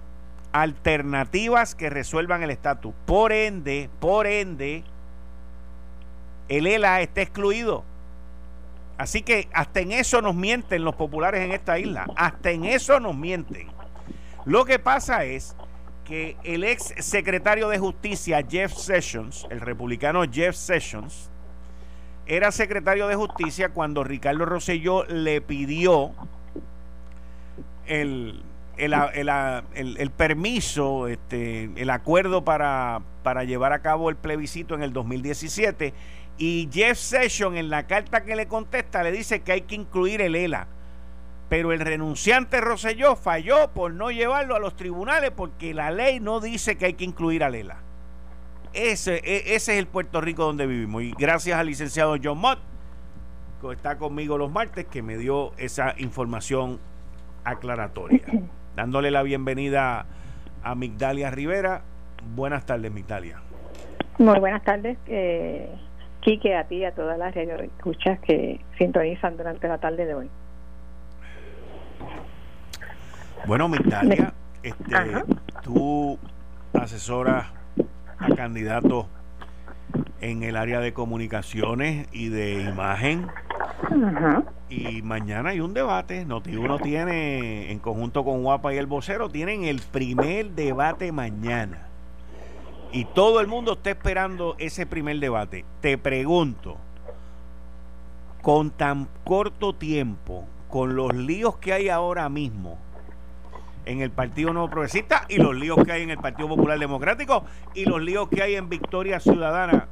Alternativas 0.53 1.75
que 1.75 1.91
resuelvan 1.91 2.43
el 2.43 2.51
estatus. 2.51 2.95
Por 3.07 3.33
ende, 3.33 3.91
por 4.01 4.27
ende, 4.27 4.85
el 6.49 6.67
ELA 6.67 7.01
está 7.01 7.23
excluido. 7.23 7.85
Así 8.97 9.23
que 9.23 9.49
hasta 9.53 9.81
en 9.81 9.93
eso 9.93 10.23
nos 10.23 10.35
mienten 10.35 10.85
los 10.85 10.95
populares 10.95 11.41
en 11.41 11.53
esta 11.53 11.79
isla. 11.79 12.07
Hasta 12.17 12.51
en 12.51 12.65
eso 12.65 13.01
nos 13.01 13.17
mienten. 13.17 13.69
Lo 14.45 14.65
que 14.65 14.79
pasa 14.79 15.25
es 15.25 15.57
que 16.05 16.37
el 16.45 16.65
ex 16.65 16.95
secretario 16.99 17.69
de 17.69 17.79
Justicia, 17.79 18.45
Jeff 18.49 18.73
Sessions, 18.75 19.47
el 19.51 19.61
republicano 19.61 20.23
Jeff 20.31 20.55
Sessions, 20.55 21.31
era 22.27 22.53
secretario 22.53 23.07
de 23.09 23.17
Justicia 23.17 23.71
cuando 23.71 24.05
Ricardo 24.05 24.45
Rosselló 24.45 25.05
le 25.07 25.41
pidió 25.41 26.13
el, 27.87 28.43
el, 28.77 30.11
permiso, 30.11 31.09
este, 31.09 31.71
el 31.77 31.91
acuerdo 31.91 32.45
para, 32.45 33.03
para 33.23 33.45
llevar 33.45 33.73
a 33.73 33.81
cabo 33.81 34.09
el 34.09 34.17
plebiscito 34.17 34.75
en 34.75 34.83
el 34.83 34.93
2017 34.93 35.93
y 36.37 36.69
Jeff 36.73 36.99
Sessions 36.99 37.57
en 37.57 37.71
la 37.71 37.87
carta 37.87 38.25
que 38.25 38.37
le 38.37 38.47
contesta 38.47 39.03
le 39.03 39.13
dice 39.13 39.43
que 39.43 39.53
hay 39.53 39.61
que 39.63 39.75
incluir 39.75 40.21
el 40.21 40.35
ELA. 40.35 40.67
Pero 41.49 41.73
el 41.73 41.81
renunciante 41.81 42.61
Roselló 42.61 43.17
falló 43.17 43.71
por 43.73 43.93
no 43.93 44.11
llevarlo 44.11 44.57
a 44.57 44.59
los 44.59 44.75
tribunales 44.75 45.31
porque 45.31 45.75
la 45.75 45.91
ley 45.91 46.19
no 46.19 46.41
dice 46.41 46.77
que 46.77 46.87
hay 46.87 46.95
que 46.95 47.05
incluir 47.05 47.45
al 47.45 47.55
ELA. 47.55 47.77
Ese, 48.73 49.17
e, 49.25 49.55
ese 49.55 49.75
es 49.75 49.79
el 49.79 49.87
Puerto 49.87 50.21
Rico 50.21 50.45
donde 50.45 50.67
vivimos. 50.67 51.03
Y 51.03 51.13
gracias 51.17 51.59
al 51.59 51.67
licenciado 51.67 52.17
John 52.23 52.39
Mott, 52.39 52.59
que 53.61 53.73
está 53.73 53.99
conmigo 53.99 54.37
los 54.37 54.51
martes, 54.51 54.87
que 54.87 55.03
me 55.03 55.17
dio 55.17 55.53
esa 55.59 55.95
información 55.99 56.81
aclaratoria. 57.45 58.23
Dándole 58.77 59.13
la 59.13 59.23
bienvenida 59.23 60.07
a 60.65 60.75
Migdalia 60.75 61.31
Rivera. 61.31 61.83
Buenas 62.35 62.67
tardes, 62.67 62.91
Migdalia. 62.91 63.41
Muy 64.19 64.41
buenas 64.41 64.65
tardes. 64.65 64.99
Eh, 65.07 65.73
Quique, 66.25 66.57
a 66.57 66.65
ti 66.65 66.77
y 66.77 66.85
a 66.87 66.93
todas 66.93 67.19
las 67.19 67.37
escuchas 67.37 68.19
que 68.21 68.59
sintonizan 68.79 69.37
durante 69.37 69.69
la 69.69 69.77
tarde 69.77 70.07
de 70.07 70.15
hoy. 70.15 70.31
Bueno, 73.47 73.69
Migdalia, 73.69 74.33
este, 74.63 74.97
tú 75.63 76.19
asesoras 76.73 77.49
a 78.19 78.35
candidatos 78.35 79.07
en 80.23 80.43
el 80.43 80.57
área 80.57 80.81
de 80.81 80.95
comunicaciones 80.95 82.09
y 82.11 82.31
de 82.31 82.63
imagen. 82.63 83.27
Y 84.71 85.03
mañana 85.03 85.51
hay 85.51 85.61
un 85.61 85.75
debate. 85.75 86.25
noti 86.25 86.57
uno 86.57 86.79
tiene, 86.79 87.71
en 87.71 87.79
conjunto 87.81 88.25
con 88.25 88.43
Guapa 88.43 88.73
y 88.73 88.79
el 88.79 88.87
vocero, 88.87 89.29
tienen 89.29 89.65
el 89.65 89.83
primer 89.93 90.53
debate 90.53 91.13
mañana. 91.13 91.89
Y 92.95 93.07
todo 93.07 93.41
el 93.41 93.49
mundo 93.49 93.73
está 93.73 93.91
esperando 93.91 94.55
ese 94.57 94.87
primer 94.87 95.19
debate. 95.19 95.65
Te 95.81 95.99
pregunto, 95.99 96.77
con 98.41 98.71
tan 98.71 99.09
corto 99.25 99.75
tiempo, 99.75 100.47
con 100.69 100.95
los 100.95 101.13
líos 101.13 101.57
que 101.57 101.73
hay 101.73 101.89
ahora 101.89 102.29
mismo, 102.29 102.79
en 103.85 104.01
el 104.01 104.13
Partido 104.13 104.53
Nuevo 104.53 104.71
Progresista 104.71 105.27
y 105.29 105.39
los 105.39 105.57
líos 105.57 105.85
que 105.85 105.91
hay 105.91 106.03
en 106.03 106.11
el 106.11 106.19
Partido 106.19 106.49
Popular 106.49 106.79
Democrático 106.79 107.45
y 107.75 107.85
los 107.85 108.01
líos 108.01 108.29
que 108.29 108.45
hay 108.45 108.55
en 108.55 108.69
Victoria 108.69 109.19
Ciudadana 109.19 109.89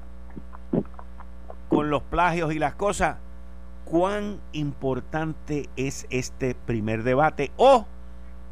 con 1.68 1.90
los 1.90 2.04
plagios 2.04 2.54
y 2.54 2.60
las 2.60 2.76
cosas. 2.76 3.16
¿Cuán 3.84 4.38
importante 4.52 5.68
es 5.74 6.06
este 6.08 6.54
primer 6.54 7.02
debate? 7.02 7.50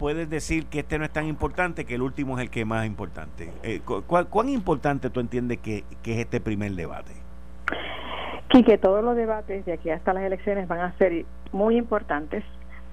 Puedes 0.01 0.31
decir 0.31 0.65
que 0.65 0.81
este 0.81 0.99
no 0.99 1.05
es 1.05 1.11
tan 1.11 1.27
importante, 1.27 1.85
que 1.85 1.97
el 1.97 2.01
último 2.01 2.39
es 2.39 2.45
el 2.45 2.51
que 2.51 2.61
es 2.61 2.67
más 2.67 2.87
importante. 2.87 3.53
Eh, 3.63 3.83
¿Cuán 3.85 4.49
importante 4.49 5.11
tú 5.11 5.21
entiendes 5.21 5.59
que, 5.59 5.85
es 6.03 6.19
este 6.19 6.41
primer 6.41 6.73
debate? 6.73 7.13
Y 8.55 8.63
que 8.65 8.79
todos 8.79 9.05
los 9.05 9.15
debates 9.15 9.67
de 9.67 9.75
aquí 9.75 9.91
hasta 9.91 10.15
las 10.15 10.23
elecciones 10.25 10.67
van 10.69 10.81
a 10.81 10.97
ser 10.97 11.27
muy 11.53 11.77
importantes 11.77 12.43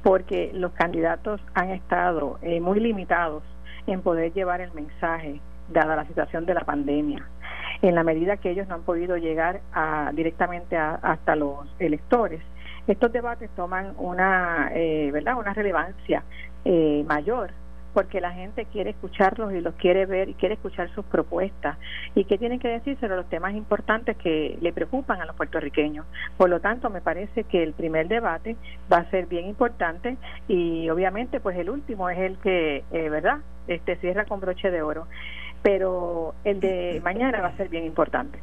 porque 0.03 0.51
los 0.53 0.73
candidatos 0.73 1.39
han 1.53 1.69
estado 1.69 2.39
eh, 2.41 2.59
muy 2.59 2.81
limitados 2.81 3.41
en 3.87 4.01
poder 4.01 4.33
llevar 4.33 4.59
el 4.59 4.73
mensaje 4.73 5.39
dada 5.69 5.95
la 5.95 6.05
situación 6.07 6.45
de 6.45 6.55
la 6.55 6.65
pandemia. 6.65 7.25
En 7.81 7.95
la 7.95 8.03
medida 8.03 8.35
que 8.35 8.51
ellos 8.51 8.67
no 8.67 8.75
han 8.75 8.83
podido 8.83 9.15
llegar 9.15 9.61
a, 9.71 10.11
directamente 10.13 10.75
hasta 10.75 11.37
los 11.37 11.73
electores, 11.79 12.41
estos 12.87 13.11
debates 13.11 13.49
toman 13.55 13.93
una, 13.97 14.71
eh, 14.73 15.09
¿verdad? 15.11 15.37
una 15.37 15.53
relevancia 15.53 16.23
eh, 16.65 17.03
mayor 17.07 17.51
porque 17.97 18.21
la 18.21 18.31
gente 18.31 18.65
quiere 18.65 18.91
escucharlos 18.91 19.51
y 19.53 19.59
los 19.59 19.73
quiere 19.73 20.05
ver 20.05 20.29
y 20.29 20.35
quiere 20.35 20.53
escuchar 20.53 20.87
sus 20.93 21.03
propuestas 21.05 21.79
y 22.13 22.25
qué 22.25 22.37
tienen 22.37 22.59
que 22.59 22.67
decir 22.67 22.95
sobre 22.99 23.15
los 23.15 23.27
temas 23.27 23.55
importantes 23.55 24.15
que 24.17 24.55
le 24.61 24.71
preocupan 24.71 25.19
a 25.19 25.25
los 25.25 25.35
puertorriqueños. 25.35 26.05
Por 26.37 26.51
lo 26.51 26.59
tanto, 26.59 26.91
me 26.91 27.01
parece 27.01 27.45
que 27.45 27.63
el 27.63 27.73
primer 27.73 28.07
debate 28.07 28.55
va 28.93 28.97
a 28.97 29.09
ser 29.09 29.25
bien 29.25 29.47
importante 29.47 30.15
y 30.47 30.87
obviamente 30.91 31.39
pues 31.39 31.57
el 31.57 31.71
último 31.71 32.07
es 32.11 32.19
el 32.19 32.37
que, 32.37 32.83
eh, 32.91 33.09
¿verdad? 33.09 33.39
Este 33.67 33.95
cierra 33.95 34.25
con 34.25 34.41
broche 34.41 34.69
de 34.69 34.83
oro. 34.83 35.07
Pero 35.63 36.35
el 36.43 36.59
de 36.59 37.01
mañana 37.03 37.41
va 37.41 37.47
a 37.47 37.57
ser 37.57 37.67
bien 37.67 37.85
importante. 37.85 38.37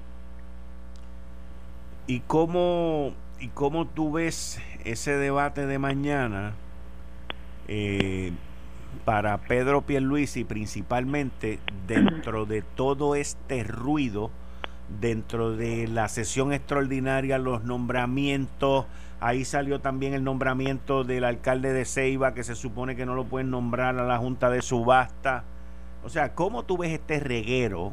¿Y 2.09 2.19
cómo, 2.27 3.13
y 3.41 3.49
cómo 3.49 3.87
tú 3.87 4.13
ves 4.13 4.61
ese 4.85 5.17
debate 5.17 5.67
de 5.67 5.79
mañana? 5.79 6.55
Eh, 7.69 8.33
para 9.05 9.39
Pedro 9.39 9.83
Pierluisi 9.83 10.45
principalmente 10.45 11.59
dentro 11.87 12.47
de 12.47 12.63
todo 12.63 13.15
este 13.15 13.65
ruido 13.65 14.31
dentro 15.01 15.57
de 15.57 15.89
la 15.89 16.09
sesión 16.09 16.53
extraordinaria 16.53 17.39
los 17.39 17.65
nombramientos 17.65 18.87
ahí 19.21 19.45
salió 19.45 19.81
también 19.81 20.15
el 20.15 20.25
nombramiento 20.25 21.05
del 21.05 21.25
alcalde 21.25 21.73
de 21.73 21.85
Ceiba 21.85 22.35
que 22.35 22.45
se 22.45 22.55
supone 22.55 22.97
que 22.97 23.07
no 23.07 23.15
lo 23.15 23.25
pueden 23.25 23.51
nombrar 23.51 23.99
a 23.99 24.05
la 24.05 24.19
junta 24.19 24.51
de 24.51 24.63
subasta 24.63 25.45
o 26.03 26.09
sea 26.09 26.35
cómo 26.35 26.65
tú 26.65 26.79
ves 26.79 26.93
este 26.93 27.21
reguero 27.21 27.93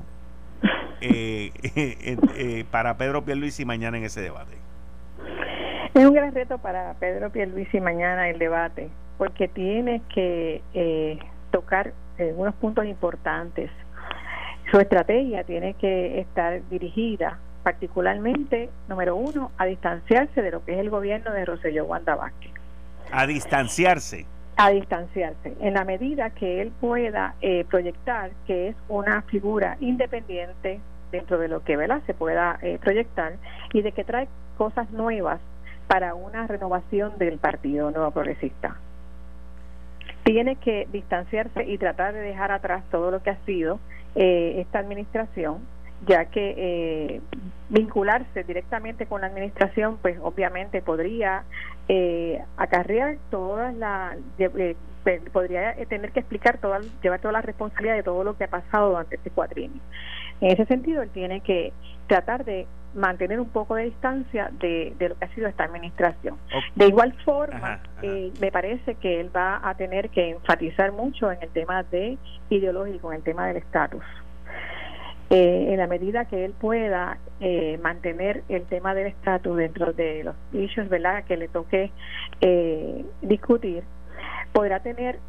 eh, 1.01 1.51
eh, 1.63 2.65
para 2.69 2.97
Pedro 2.97 3.25
Pierluisi 3.25 3.65
mañana 3.65 3.97
en 3.97 4.03
ese 4.03 4.21
debate 4.21 4.60
es 5.93 6.05
un 6.05 6.13
gran 6.13 6.33
reto 6.33 6.57
para 6.57 6.93
Pedro 6.95 7.29
Pierluisi 7.31 7.81
mañana 7.81 8.29
el 8.29 8.39
debate 8.39 8.89
porque 9.17 9.47
tiene 9.49 10.01
que 10.13 10.61
eh, 10.73 11.19
tocar 11.51 11.93
eh, 12.17 12.33
unos 12.35 12.55
puntos 12.55 12.85
importantes. 12.85 13.69
Su 14.71 14.79
estrategia 14.79 15.43
tiene 15.43 15.73
que 15.73 16.21
estar 16.21 16.61
dirigida 16.69 17.37
particularmente, 17.61 18.69
número 18.87 19.15
uno, 19.15 19.51
a 19.57 19.65
distanciarse 19.65 20.41
de 20.41 20.51
lo 20.51 20.63
que 20.63 20.73
es 20.73 20.79
el 20.79 20.89
gobierno 20.89 21.31
de 21.31 21.45
Roselló 21.45 21.85
Wanda 21.85 22.17
A 23.11 23.27
distanciarse. 23.27 24.25
A 24.57 24.69
distanciarse, 24.69 25.53
en 25.59 25.73
la 25.73 25.83
medida 25.83 26.29
que 26.31 26.61
él 26.61 26.71
pueda 26.79 27.35
eh, 27.41 27.65
proyectar 27.69 28.31
que 28.47 28.69
es 28.69 28.75
una 28.87 29.23
figura 29.23 29.77
independiente 29.81 30.79
dentro 31.11 31.37
de 31.37 31.49
lo 31.49 31.63
que 31.63 31.75
¿verdad? 31.75 32.01
se 32.07 32.13
pueda 32.13 32.59
proyectar 32.79 33.33
y 33.73 33.81
de 33.81 33.91
que 33.91 34.03
trae 34.03 34.27
cosas 34.57 34.89
nuevas 34.91 35.39
para 35.91 36.15
una 36.15 36.47
renovación 36.47 37.17
del 37.17 37.37
Partido 37.37 37.91
Nuevo 37.91 38.11
Progresista 38.11 38.77
tiene 40.23 40.55
que 40.55 40.87
distanciarse 40.89 41.65
y 41.65 41.77
tratar 41.77 42.13
de 42.13 42.21
dejar 42.21 42.53
atrás 42.53 42.85
todo 42.91 43.11
lo 43.11 43.21
que 43.21 43.31
ha 43.31 43.37
sido 43.45 43.77
eh, 44.15 44.61
esta 44.61 44.79
administración, 44.79 45.57
ya 46.07 46.23
que 46.27 46.55
eh, 46.55 47.21
vincularse 47.67 48.45
directamente 48.45 49.05
con 49.05 49.19
la 49.19 49.27
administración, 49.27 49.97
pues 50.01 50.17
obviamente 50.21 50.81
podría 50.81 51.43
eh, 51.89 52.41
acarrear 52.55 53.17
todas 53.29 53.75
las 53.75 54.15
podría 55.33 55.73
tener 55.87 56.13
que 56.13 56.21
explicar, 56.21 56.59
toda, 56.59 56.79
llevar 57.03 57.19
toda 57.19 57.33
la 57.33 57.41
responsabilidad 57.41 57.95
de 57.95 58.03
todo 58.03 58.23
lo 58.23 58.37
que 58.37 58.45
ha 58.45 58.49
pasado 58.49 58.91
durante 58.91 59.17
este 59.17 59.29
cuatrienio. 59.29 59.81
En 60.39 60.51
ese 60.51 60.65
sentido, 60.67 61.01
él 61.01 61.09
tiene 61.09 61.41
que 61.41 61.73
tratar 62.07 62.45
de 62.45 62.65
mantener 62.93 63.39
un 63.39 63.49
poco 63.49 63.75
de 63.75 63.85
distancia 63.85 64.51
de, 64.59 64.93
lo 64.99 65.17
que 65.17 65.25
ha 65.25 65.33
sido 65.35 65.47
esta 65.47 65.63
administración. 65.63 66.37
De 66.75 66.87
igual 66.87 67.13
forma, 67.23 67.79
eh, 68.01 68.31
me 68.39 68.51
parece 68.51 68.95
que 68.95 69.19
él 69.19 69.29
va 69.35 69.61
a 69.63 69.75
tener 69.75 70.09
que 70.09 70.31
enfatizar 70.31 70.91
mucho 70.91 71.31
en 71.31 71.41
el 71.41 71.49
tema 71.49 71.83
de 71.83 72.17
ideológico, 72.49 73.11
en 73.11 73.17
el 73.17 73.23
tema 73.23 73.47
del 73.47 73.57
estatus. 73.57 74.03
Eh, 75.33 75.71
en 75.71 75.77
la 75.77 75.87
medida 75.87 76.25
que 76.25 76.43
él 76.43 76.51
pueda 76.51 77.17
eh, 77.39 77.79
mantener 77.81 78.43
el 78.49 78.63
tema 78.63 78.93
del 78.93 79.07
estatus 79.07 79.55
dentro 79.55 79.93
de 79.93 80.25
los 80.25 80.35
issues 80.51 80.89
¿verdad? 80.89 81.23
que 81.23 81.37
le 81.37 81.47
toque 81.47 81.89
eh, 82.41 83.05
discutir, 83.21 83.85
podrá 84.51 84.81
tener 84.81 85.19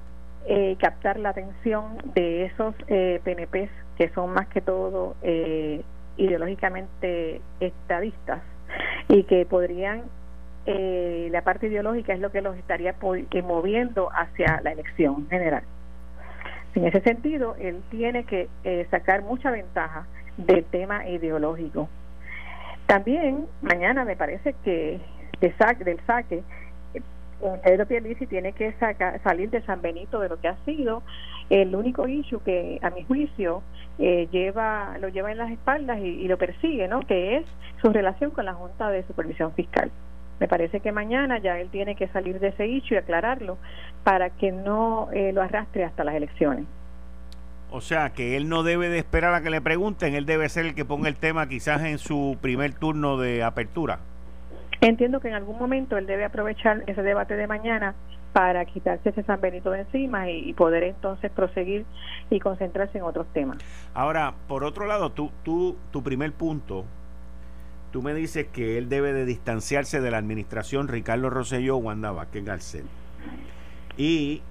captar 0.81 1.21
la 1.21 1.29
atención 1.29 1.99
de 2.17 2.47
esos 2.47 2.75
PNPs 3.23 3.71
que 3.97 4.09
son 4.09 4.35
más 4.35 4.49
que 4.49 4.61
todo 4.61 5.15
ideológicamente 6.17 7.41
estadistas 7.61 8.43
y 9.09 9.25
que 9.25 9.45
podrían 9.47 10.03
la 10.65 11.43
parte 11.43 11.67
ideológica 11.67 12.15
es 12.15 12.21
lo 12.21 12.31
que 12.31 12.41
los 12.41 12.57
estaría 12.57 12.95
moviendo 13.43 14.11
hacia 14.13 14.61
la 14.63 14.73
elección 14.73 15.29
general. 15.29 15.65
En 16.75 16.87
ese 16.87 17.01
sentido, 17.01 17.57
él 17.59 17.83
tiene 17.91 18.25
que 18.25 18.49
eh, 18.65 18.87
sacar 18.91 19.23
mucha 19.23 19.51
ventaja 19.51 20.07
del 20.37 20.65
tema 20.65 21.07
ideológico. 21.07 21.89
También 22.87 23.47
mañana 23.61 24.05
me 24.05 24.17
parece 24.17 24.55
que 24.65 25.01
de 25.41 25.55
del 25.85 26.01
saque 26.07 26.37
eh, 26.37 26.43
Pedro 27.63 27.87
Pierluisi 27.87 28.27
tiene 28.27 28.53
que 28.53 28.75
salir 29.25 29.51
de 29.51 29.63
San 29.63 29.83
Benito 29.83 30.21
de 30.21 30.29
lo 30.29 30.41
que 30.41 30.49
ha 30.49 30.57
sido 30.65 31.03
el 31.51 31.75
único 31.75 32.07
issue 32.07 32.41
que 32.45 32.79
a 32.83 32.91
mi 32.91 33.05
juicio 33.05 33.63
eh, 33.99 34.29
lleva 34.31 34.97
lo 35.01 35.09
lleva 35.09 35.33
en 35.33 35.39
las 35.39 35.51
espaldas 35.51 35.99
y, 36.01 36.27
lo 36.29 36.39
persigue, 36.39 36.89
¿no? 36.89 37.01
Que 37.01 37.37
es 37.37 37.47
su 37.81 37.93
relación 37.93 38.31
con 38.31 38.45
la 38.45 38.55
Junta 38.55 38.91
de 38.91 39.03
Supervisión 39.05 39.53
Fiscal. 39.55 39.91
Me 40.41 40.49
parece 40.49 40.81
que 40.81 40.93
mañana 40.93 41.39
ya 41.39 41.59
él 41.59 41.69
tiene 41.71 41.95
que 41.95 42.09
salir 42.09 42.41
de 42.41 42.49
ese 42.49 42.65
hecho 42.65 42.95
y 42.95 42.97
aclararlo 42.97 43.59
para 44.03 44.31
que 44.31 44.51
no 44.51 45.09
eh, 45.13 45.33
lo 45.33 45.43
arrastre 45.43 45.85
hasta 45.85 46.05
las 46.05 46.15
elecciones. 46.15 46.65
O 47.71 47.81
sea, 47.81 48.11
que 48.11 48.37
él 48.37 48.49
no 48.49 48.63
debe 48.63 48.89
de 48.89 48.99
esperar 48.99 49.35
a 49.35 49.43
que 49.43 49.51
le 49.51 49.61
pregunten, 49.61 50.15
él 50.15 50.27
debe 50.27 50.49
ser 50.49 50.67
el 50.67 50.75
que 50.75 50.85
ponga 50.85 51.09
el 51.09 51.17
tema 51.17 51.49
quizás 51.49 51.83
en 51.83 51.99
su 51.99 52.37
primer 52.41 52.75
turno 52.75 53.17
de 53.17 53.43
apertura. 53.43 54.01
Entiendo 54.83 55.21
que 55.21 55.29
en 55.29 55.35
algún 55.35 55.59
momento 55.59 55.97
él 55.97 56.07
debe 56.07 56.25
aprovechar 56.25 56.83
ese 56.89 57.03
debate 57.03 57.37
de 57.37 57.47
mañana 57.47 57.95
para 58.33 58.65
quitarse 58.65 59.11
ese 59.11 59.23
San 59.23 59.41
Benito 59.41 59.71
de 59.71 59.81
encima 59.81 60.29
y, 60.29 60.53
poder 60.55 60.83
entonces 60.83 61.31
proseguir 61.31 61.85
y 62.31 62.41
concentrarse 62.41 62.99
en 62.99 63.05
otros 63.05 63.29
temas. 63.33 63.59
Ahora, 63.95 64.35
por 64.49 64.65
otro 64.65 64.87
lado, 64.87 65.11
tú, 65.11 65.31
tú, 65.45 65.77
tu 65.93 66.03
primer 66.03 66.33
punto 66.33 66.85
tú 67.93 68.03
me 68.03 68.13
dices 68.13 68.47
que 68.49 68.77
él 68.77 68.89
debe 68.89 69.13
de 69.13 69.25
distanciarse 69.25 70.01
de 70.01 70.11
la 70.11 70.19
administración 70.19 70.89
Ricardo 70.89 71.31
Rosselló 71.31 71.77
Wanda 71.77 72.11
Vázquez 72.11 72.45
Garcet 72.45 72.85
y 73.97 74.43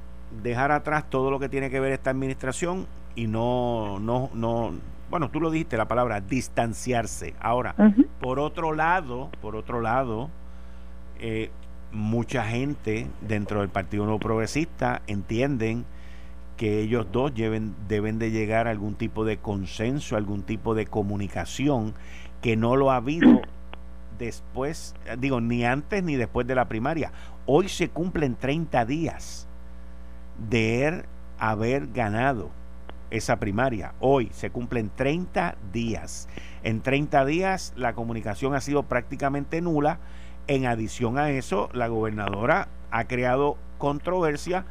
dejar 0.43 0.71
atrás 0.71 1.09
todo 1.09 1.29
lo 1.29 1.39
que 1.39 1.49
tiene 1.49 1.69
que 1.69 1.79
ver 1.81 1.91
esta 1.91 2.11
administración 2.11 2.87
y 3.15 3.27
no, 3.27 3.99
no, 3.99 4.29
no, 4.33 4.71
bueno, 5.11 5.29
tú 5.29 5.41
lo 5.41 5.51
dijiste 5.51 5.75
la 5.75 5.89
palabra 5.89 6.21
distanciarse. 6.21 7.35
Ahora, 7.41 7.75
por 8.21 8.39
otro 8.39 8.73
lado, 8.73 9.29
por 9.41 9.57
otro 9.57 9.81
lado, 9.81 10.29
eh, 11.19 11.51
mucha 11.91 12.45
gente 12.45 13.07
dentro 13.19 13.59
del 13.59 13.67
Partido 13.67 14.05
Nuevo 14.05 14.19
Progresista 14.19 15.01
entienden 15.07 15.85
que 16.55 16.79
ellos 16.79 17.07
dos 17.11 17.35
deben, 17.35 17.75
deben 17.89 18.19
de 18.19 18.31
llegar 18.31 18.67
a 18.67 18.71
algún 18.71 18.95
tipo 18.95 19.25
de 19.25 19.35
consenso, 19.35 20.15
algún 20.15 20.43
tipo 20.43 20.75
de 20.75 20.85
comunicación 20.85 21.93
que 22.41 22.55
no 22.55 22.77
lo 22.77 22.89
ha 22.89 22.95
habido 22.95 23.41
después, 24.17 24.95
digo, 25.19 25.41
ni 25.41 25.65
antes 25.65 26.03
ni 26.03 26.15
después 26.15 26.47
de 26.47 26.55
la 26.55 26.69
primaria. 26.69 27.11
Hoy 27.45 27.67
se 27.67 27.89
cumplen 27.89 28.35
30 28.35 28.85
días 28.85 29.45
de 30.49 31.03
haber 31.37 31.87
ganado 31.87 32.60
esa 33.11 33.37
primaria. 33.37 33.93
Hoy 33.99 34.29
se 34.33 34.49
cumplen 34.49 34.89
30 34.95 35.55
días. 35.71 36.27
En 36.63 36.81
30 36.81 37.25
días 37.25 37.73
la 37.75 37.93
comunicación 37.93 38.55
ha 38.55 38.61
sido 38.61 38.83
prácticamente 38.83 39.61
nula. 39.61 39.99
En 40.47 40.65
adición 40.65 41.19
a 41.19 41.29
eso, 41.29 41.69
la 41.73 41.87
gobernadora 41.87 42.67
ha 42.89 43.03
creado 43.05 43.57
controversia 43.77 44.65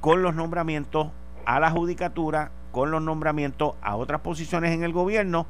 con 0.00 0.22
los 0.22 0.34
nombramientos 0.34 1.08
a 1.46 1.60
la 1.60 1.70
judicatura, 1.70 2.50
con 2.72 2.90
los 2.90 3.02
nombramientos 3.02 3.74
a 3.80 3.96
otras 3.96 4.20
posiciones 4.20 4.72
en 4.72 4.82
el 4.84 4.92
gobierno 4.92 5.46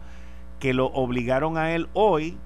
que 0.61 0.75
lo 0.75 0.87
obligaron 0.87 1.59
a 1.59 1.73
él 1.73 1.89
hoy 1.93 2.39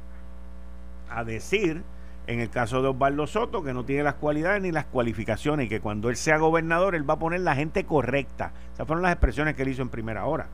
a 1.11 1.25
decir, 1.25 1.83
en 2.29 2.41
el 2.41 2.51
caso 2.51 2.83
de 2.83 2.89
Osvaldo 2.89 3.27
Soto, 3.27 3.63
que 3.63 3.73
no 3.73 3.85
tiene 3.85 4.03
las 4.03 4.15
cualidades 4.15 4.61
ni 4.61 4.71
las 4.71 4.85
cualificaciones 4.85 5.67
y 5.67 5.69
que 5.71 5.81
cuando 5.81 6.11
él 6.11 6.17
sea 6.17 6.37
gobernador 6.37 6.95
él 6.95 7.09
va 7.09 7.15
a 7.15 7.19
poner 7.19 7.41
la 7.41 7.55
gente 7.55 7.85
correcta. 7.85 8.53
Esas 8.75 8.87
fueron 8.87 9.03
las 9.03 9.13
expresiones 9.13 9.57
que 9.57 9.63
él 9.63 9.69
hizo 9.69 9.81
en 9.81 9.89
primera 9.89 10.27
hora. 10.27 10.47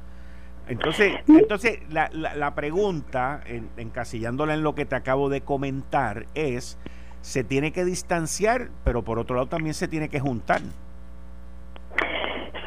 Entonces, 0.69 1.17
entonces 1.27 1.81
la, 1.91 2.09
la, 2.13 2.55
pregunta, 2.55 3.43
encasillándola 3.77 4.55
en 4.55 4.63
lo 4.63 4.77
que 4.77 4.87
te 4.87 4.95
acabo 4.95 5.29
de 5.29 5.41
comentar, 5.41 6.27
es, 6.35 6.79
se 7.23 7.43
tiene 7.43 7.73
que 7.73 7.85
distanciar, 7.85 8.71
pero 8.85 9.03
por 9.03 9.19
otro 9.19 9.35
lado 9.35 9.49
también 9.49 9.75
se 9.75 9.89
tiene 9.89 10.09
que 10.09 10.21
juntar. 10.21 10.63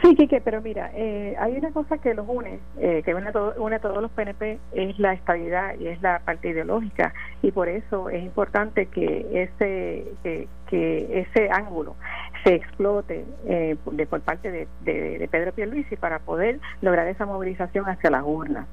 Sí, 0.07 0.15
Quique, 0.15 0.39
pero 0.39 0.61
mira, 0.61 0.89
eh, 0.93 1.35
hay 1.37 1.57
una 1.57 1.71
cosa 1.71 1.97
que 1.97 2.13
los 2.13 2.25
une, 2.29 2.61
eh, 2.79 3.01
que 3.03 3.13
une 3.13 3.27
a, 3.27 3.59
une 3.59 3.75
a 3.75 3.79
todos 3.79 4.01
los 4.01 4.09
PNP, 4.11 4.57
es 4.71 4.97
la 4.99 5.11
estabilidad 5.11 5.77
y 5.77 5.87
es 5.87 6.01
la 6.01 6.19
parte 6.19 6.47
ideológica, 6.47 7.13
y 7.41 7.51
por 7.51 7.67
eso 7.67 8.09
es 8.09 8.23
importante 8.23 8.85
que 8.85 9.27
ese, 9.33 10.05
que, 10.23 10.47
ese 10.69 11.49
ángulo 11.51 11.97
se 12.45 12.55
explote 12.55 13.25
eh, 13.47 13.75
por 14.09 14.21
parte 14.21 14.49
de, 14.49 14.69
de, 14.85 15.17
de 15.17 15.27
Pedro 15.27 15.51
Pierluisi 15.51 15.97
para 15.97 16.19
poder 16.19 16.61
lograr 16.81 17.09
esa 17.09 17.25
movilización 17.25 17.83
hacia 17.89 18.09
las 18.09 18.23
urnas. 18.25 18.65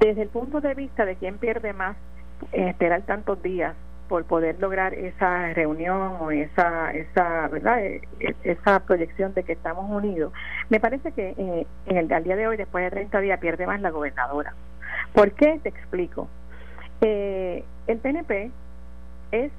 Desde 0.00 0.20
el 0.20 0.28
punto 0.28 0.60
de 0.60 0.74
vista 0.74 1.06
de 1.06 1.16
quién 1.16 1.38
pierde 1.38 1.72
más, 1.72 1.96
esperar 2.52 3.02
tantos 3.02 3.42
días 3.42 3.74
por 4.08 4.24
poder 4.24 4.58
lograr 4.60 4.94
esa 4.94 5.52
reunión 5.52 6.16
o 6.20 6.30
esa 6.30 6.90
esa 6.92 7.48
verdad 7.48 7.84
e, 7.84 8.00
e, 8.20 8.34
esa 8.42 8.80
proyección 8.80 9.34
de 9.34 9.44
que 9.44 9.52
estamos 9.52 9.88
unidos 9.90 10.32
me 10.70 10.80
parece 10.80 11.12
que 11.12 11.34
eh, 11.36 11.66
en 11.86 11.96
el 11.96 12.12
al 12.12 12.24
día 12.24 12.36
de 12.36 12.48
hoy 12.48 12.56
después 12.56 12.84
de 12.84 12.90
30 12.90 13.20
días 13.20 13.38
pierde 13.38 13.66
más 13.66 13.80
la 13.80 13.90
gobernadora. 13.90 14.54
¿por 15.12 15.32
qué? 15.32 15.60
te 15.62 15.68
explico. 15.68 16.28
Eh, 17.00 17.64
el 17.86 17.98
PNP 17.98 18.50
es 19.30 19.52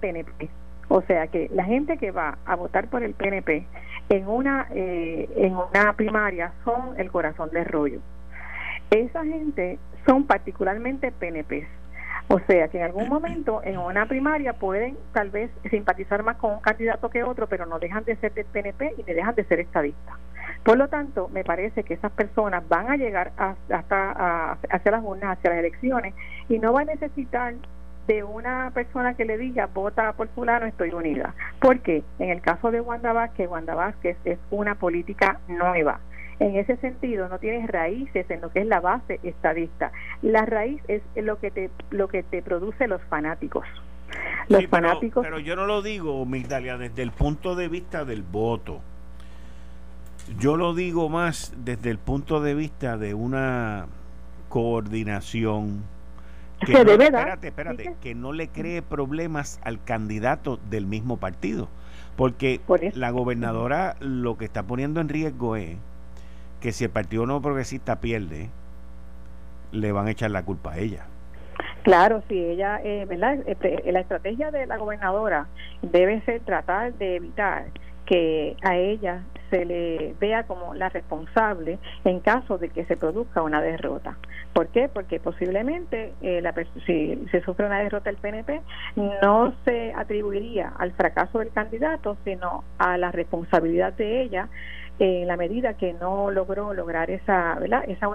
PNP 0.00 0.50
o 0.88 1.02
sea 1.02 1.26
que 1.28 1.48
la 1.54 1.64
gente 1.64 1.96
que 1.96 2.10
va 2.10 2.38
a 2.44 2.56
votar 2.56 2.88
por 2.88 3.02
el 3.02 3.14
PNP 3.14 3.66
en 4.08 4.28
una 4.28 4.66
eh, 4.74 5.28
en 5.36 5.54
una 5.54 5.92
primaria 5.94 6.52
son 6.64 6.98
el 6.98 7.10
corazón 7.10 7.50
de 7.50 7.64
rollo. 7.64 8.00
Esa 8.90 9.24
gente 9.24 9.78
son 10.06 10.26
particularmente 10.26 11.12
PNPs 11.12 11.81
o 12.32 12.40
sea 12.46 12.68
que 12.68 12.78
en 12.78 12.84
algún 12.84 13.10
momento 13.10 13.60
en 13.62 13.76
una 13.76 14.06
primaria 14.06 14.54
pueden 14.54 14.96
tal 15.12 15.28
vez 15.28 15.50
simpatizar 15.68 16.22
más 16.22 16.38
con 16.38 16.52
un 16.54 16.60
candidato 16.60 17.10
que 17.10 17.22
otro, 17.22 17.46
pero 17.46 17.66
no 17.66 17.78
dejan 17.78 18.04
de 18.04 18.16
ser 18.16 18.32
del 18.32 18.46
PNP 18.46 18.94
y 18.96 19.02
ni 19.02 19.12
dejan 19.12 19.34
de 19.34 19.44
ser 19.44 19.60
estadistas. 19.60 20.16
Por 20.64 20.78
lo 20.78 20.88
tanto, 20.88 21.28
me 21.28 21.44
parece 21.44 21.82
que 21.84 21.92
esas 21.92 22.10
personas 22.12 22.66
van 22.70 22.90
a 22.90 22.96
llegar 22.96 23.32
hasta 23.36 24.52
hacia 24.70 24.90
las 24.90 25.04
urnas, 25.04 25.36
hacia 25.36 25.50
las 25.50 25.58
elecciones, 25.58 26.14
y 26.48 26.58
no 26.58 26.72
van 26.72 26.88
a 26.88 26.94
necesitar 26.94 27.52
de 28.06 28.24
una 28.24 28.70
persona 28.72 29.12
que 29.12 29.26
le 29.26 29.36
diga 29.36 29.66
vota 29.66 30.14
por 30.14 30.28
fulano 30.28 30.64
estoy 30.64 30.90
unida. 30.90 31.34
Porque 31.60 32.02
en 32.18 32.30
el 32.30 32.40
caso 32.40 32.70
de 32.70 32.80
Wanda 32.80 33.12
Vázquez, 33.12 33.46
Wanda 33.50 33.74
Vázquez 33.74 34.16
es 34.24 34.38
una 34.50 34.74
política 34.76 35.38
nueva 35.48 36.00
en 36.42 36.56
ese 36.56 36.76
sentido 36.76 37.28
no 37.28 37.38
tienes 37.38 37.68
raíces 37.68 38.30
en 38.30 38.40
lo 38.40 38.50
que 38.50 38.60
es 38.60 38.66
la 38.66 38.80
base 38.80 39.20
estadista. 39.22 39.92
La 40.22 40.44
raíz 40.44 40.82
es 40.88 41.02
lo 41.16 41.38
que 41.38 41.50
te 41.50 41.70
lo 41.90 42.08
que 42.08 42.22
te 42.22 42.42
produce 42.42 42.88
los 42.88 43.02
fanáticos. 43.02 43.64
Los 44.48 44.66
fanáticos. 44.66 45.24
Pero 45.24 45.38
yo 45.38 45.56
no 45.56 45.66
lo 45.66 45.82
digo, 45.82 46.24
Migdalia, 46.26 46.76
desde 46.76 47.02
el 47.02 47.12
punto 47.12 47.54
de 47.54 47.68
vista 47.68 48.04
del 48.04 48.22
voto. 48.22 48.80
Yo 50.38 50.56
lo 50.56 50.74
digo 50.74 51.08
más 51.08 51.52
desde 51.64 51.90
el 51.90 51.98
punto 51.98 52.40
de 52.40 52.54
vista 52.54 52.96
de 52.96 53.14
una 53.14 53.86
coordinación 54.48 55.82
que 56.64 56.72
no, 56.72 56.92
espérate, 56.92 57.48
espérate, 57.48 57.96
que 58.00 58.14
no 58.14 58.32
le 58.32 58.48
cree 58.48 58.82
problemas 58.82 59.60
al 59.64 59.82
candidato 59.82 60.60
del 60.70 60.86
mismo 60.86 61.16
partido. 61.16 61.68
Porque 62.16 62.60
la 62.94 63.10
gobernadora 63.10 63.96
lo 64.00 64.36
que 64.36 64.44
está 64.44 64.62
poniendo 64.62 65.00
en 65.00 65.08
riesgo 65.08 65.56
es 65.56 65.76
que 66.62 66.72
si 66.72 66.84
el 66.84 66.90
Partido 66.90 67.26
Nuevo 67.26 67.42
Progresista 67.42 68.00
pierde, 68.00 68.48
le 69.72 69.90
van 69.90 70.06
a 70.06 70.12
echar 70.12 70.30
la 70.30 70.44
culpa 70.44 70.72
a 70.72 70.78
ella. 70.78 71.06
Claro, 71.82 72.22
si 72.28 72.38
ella, 72.38 72.80
eh, 72.84 73.04
¿verdad? 73.06 73.38
Este, 73.46 73.82
la 73.90 74.00
estrategia 74.00 74.52
de 74.52 74.66
la 74.66 74.76
gobernadora 74.76 75.48
debe 75.82 76.20
ser 76.22 76.40
tratar 76.42 76.94
de 76.94 77.16
evitar 77.16 77.64
que 78.06 78.56
a 78.62 78.76
ella 78.76 79.22
se 79.50 79.64
le 79.64 80.14
vea 80.20 80.44
como 80.44 80.74
la 80.74 80.88
responsable 80.88 81.78
en 82.04 82.20
caso 82.20 82.58
de 82.58 82.70
que 82.70 82.84
se 82.84 82.96
produzca 82.96 83.42
una 83.42 83.60
derrota. 83.60 84.16
¿Por 84.52 84.68
qué? 84.68 84.88
Porque 84.88 85.18
posiblemente 85.18 86.14
eh, 86.22 86.40
la, 86.40 86.54
si 86.86 87.26
se 87.30 87.42
sufre 87.42 87.66
una 87.66 87.80
derrota 87.80 88.10
del 88.10 88.18
PNP 88.18 88.62
no 89.20 89.52
se 89.64 89.92
atribuiría 89.94 90.72
al 90.78 90.92
fracaso 90.92 91.40
del 91.40 91.50
candidato, 91.50 92.16
sino 92.24 92.64
a 92.78 92.96
la 92.96 93.10
responsabilidad 93.10 93.92
de 93.94 94.22
ella 94.22 94.48
en 94.98 95.26
la 95.26 95.36
medida 95.36 95.74
que 95.74 95.92
no 95.94 96.30
logró 96.30 96.74
lograr 96.74 97.10
esa, 97.10 97.56
¿verdad? 97.58 97.84
esa, 97.88 98.08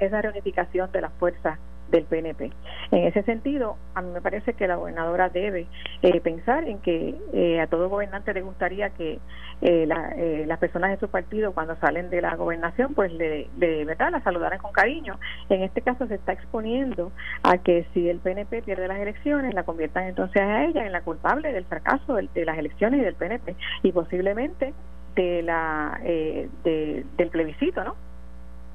esa 0.00 0.22
reunificación 0.22 0.90
de 0.92 1.00
las 1.00 1.12
fuerzas 1.14 1.58
del 1.90 2.04
PNP. 2.04 2.50
En 2.90 3.04
ese 3.04 3.22
sentido, 3.22 3.76
a 3.94 4.02
mí 4.02 4.10
me 4.12 4.20
parece 4.20 4.54
que 4.54 4.66
la 4.66 4.76
gobernadora 4.76 5.28
debe 5.28 5.66
eh, 6.02 6.20
pensar 6.20 6.68
en 6.68 6.78
que 6.78 7.14
eh, 7.32 7.60
a 7.60 7.66
todo 7.66 7.88
gobernante 7.88 8.34
le 8.34 8.42
gustaría 8.42 8.90
que 8.90 9.18
eh, 9.62 9.86
las 9.86 10.58
personas 10.58 10.90
de 10.90 10.98
su 10.98 11.08
partido 11.08 11.52
cuando 11.52 11.76
salen 11.76 12.10
de 12.10 12.20
la 12.20 12.36
gobernación 12.36 12.92
pues 12.92 13.10
le, 13.12 13.48
verdad 13.56 14.10
la 14.10 14.22
saludaran 14.22 14.58
con 14.58 14.72
cariño. 14.72 15.18
En 15.48 15.62
este 15.62 15.80
caso 15.80 16.06
se 16.06 16.16
está 16.16 16.32
exponiendo 16.32 17.12
a 17.42 17.58
que 17.58 17.86
si 17.94 18.08
el 18.08 18.18
PNP 18.18 18.62
pierde 18.62 18.88
las 18.88 18.98
elecciones 18.98 19.54
la 19.54 19.64
conviertan 19.64 20.04
entonces 20.04 20.42
a 20.42 20.64
ella 20.64 20.84
en 20.84 20.92
la 20.92 21.02
culpable 21.02 21.52
del 21.52 21.64
fracaso 21.64 22.16
de, 22.16 22.44
las 22.44 22.58
elecciones 22.58 23.00
y 23.00 23.04
del 23.04 23.14
PNP 23.14 23.56
y 23.82 23.92
posiblemente 23.92 24.74
de 25.16 25.42
la 25.42 26.00
del 26.04 27.30
plebiscito, 27.30 27.82
¿no? 27.82 27.96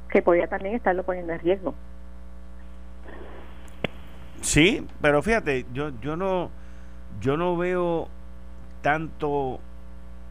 Que 0.09 0.21
podría 0.21 0.47
también 0.47 0.75
estarlo 0.75 1.03
poniendo 1.03 1.31
en 1.31 1.39
riesgo. 1.39 1.73
Sí, 4.41 4.85
pero 5.01 5.21
fíjate, 5.21 5.65
yo, 5.71 5.91
yo 6.01 6.17
no 6.17 6.49
yo 7.21 7.37
no 7.37 7.55
veo 7.55 8.09
tanto 8.81 9.59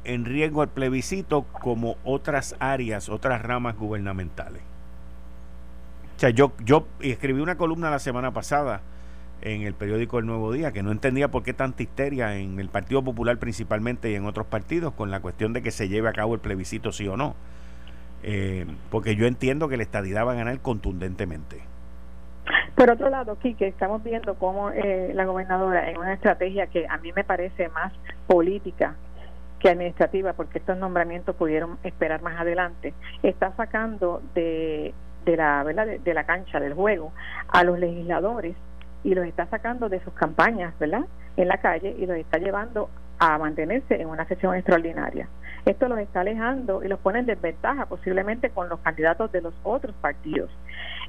en 0.05 0.25
riesgo 0.25 0.63
al 0.63 0.69
plebiscito 0.69 1.43
como 1.45 1.97
otras 2.05 2.57
áreas, 2.59 3.09
otras 3.09 3.43
ramas 3.43 3.77
gubernamentales. 3.77 4.63
O 6.17 6.21
sea, 6.21 6.31
yo, 6.31 6.53
yo 6.65 6.87
escribí 7.01 7.41
una 7.41 7.57
columna 7.57 7.91
la 7.91 7.99
semana 7.99 8.33
pasada 8.33 8.81
en 9.43 9.63
el 9.63 9.75
periódico 9.75 10.19
El 10.19 10.27
Nuevo 10.27 10.53
Día 10.53 10.73
que 10.73 10.83
no 10.83 10.93
entendía 10.93 11.29
por 11.29 11.43
qué 11.43 11.53
tanta 11.53 11.83
histeria 11.83 12.37
en 12.37 12.61
el 12.61 12.69
Partido 12.69 13.03
Popular 13.03 13.39
principalmente 13.39 14.11
y 14.11 14.15
en 14.15 14.27
otros 14.27 14.47
partidos 14.47 14.93
con 14.95 15.11
la 15.11 15.21
cuestión 15.21 15.53
de 15.53 15.63
que 15.63 15.71
se 15.71 15.89
lleve 15.89 16.09
a 16.09 16.13
cabo 16.13 16.35
el 16.35 16.41
plebiscito 16.41 16.93
sí 16.93 17.09
o 17.09 17.17
no. 17.17 17.35
Eh, 18.23 18.67
porque 18.91 19.17
yo 19.17 19.27
entiendo 19.27 19.69
que 19.69 19.77
la 19.77 19.83
estadidad 19.83 20.27
va 20.27 20.33
a 20.33 20.37
ganar 20.37 20.61
contundentemente. 20.61 21.63
Por 22.75 22.91
otro 22.91 23.11
lado, 23.11 23.39
Quique, 23.39 23.67
estamos 23.67 24.03
viendo 24.03 24.35
cómo 24.35 24.71
eh, 24.71 25.13
la 25.15 25.25
gobernadora, 25.25 25.91
en 25.91 25.99
una 25.99 26.15
estrategia 26.15 26.67
que 26.67 26.87
a 26.89 26.99
mí 26.99 27.13
me 27.13 27.25
parece 27.25 27.69
más 27.69 27.93
política 28.27 28.95
que 29.59 29.69
administrativa, 29.69 30.33
porque 30.33 30.59
estos 30.59 30.79
nombramientos 30.79 31.37
pudieron 31.37 31.79
esperar 31.83 32.23
más 32.23 32.41
adelante, 32.41 32.95
está 33.23 33.55
sacando 33.57 34.23
de, 34.35 34.95
de 35.25 35.37
la 35.37 35.63
¿verdad? 35.63 35.87
De, 35.87 36.15
la 36.15 36.25
cancha 36.25 36.59
del 36.61 36.75
juego 36.75 37.13
a 37.49 37.63
los 37.65 37.79
legisladores 37.79 38.57
y 39.05 39.15
los 39.15 39.27
está 39.27 39.47
sacando 39.47 39.89
de 39.89 40.01
sus 40.01 40.13
campañas, 40.15 40.79
¿verdad? 40.79 41.05
En 41.37 41.49
la 41.49 41.59
calle 41.59 41.95
y 41.99 42.07
los 42.07 42.17
está 42.17 42.39
llevando 42.39 42.91
a 43.19 43.39
mantenerse 43.39 44.01
en 44.01 44.09
una 44.09 44.27
sesión 44.27 44.55
extraordinaria. 44.55 45.29
Esto 45.67 45.89
los 45.89 45.99
está 45.99 46.21
alejando 46.21 46.83
y 46.83 46.89
los 46.89 46.99
pone 47.01 47.19
en 47.19 47.27
desventaja 47.27 47.87
posiblemente 47.87 48.51
con 48.51 48.69
los 48.69 48.81
candidatos 48.81 49.31
de 49.31 49.43
los 49.43 49.55
otros 49.63 49.95
partidos. 50.01 50.51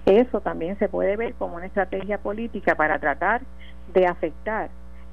Eso 0.06 0.42
también 0.42 0.78
se 0.78 0.90
puede 0.90 1.16
ver 1.16 1.34
como 1.36 1.56
una 1.56 1.68
estrategia 1.68 2.18
política 2.18 2.76
para 2.76 3.00
tratar 3.00 3.42
de 3.94 4.06
afectar 4.06 4.70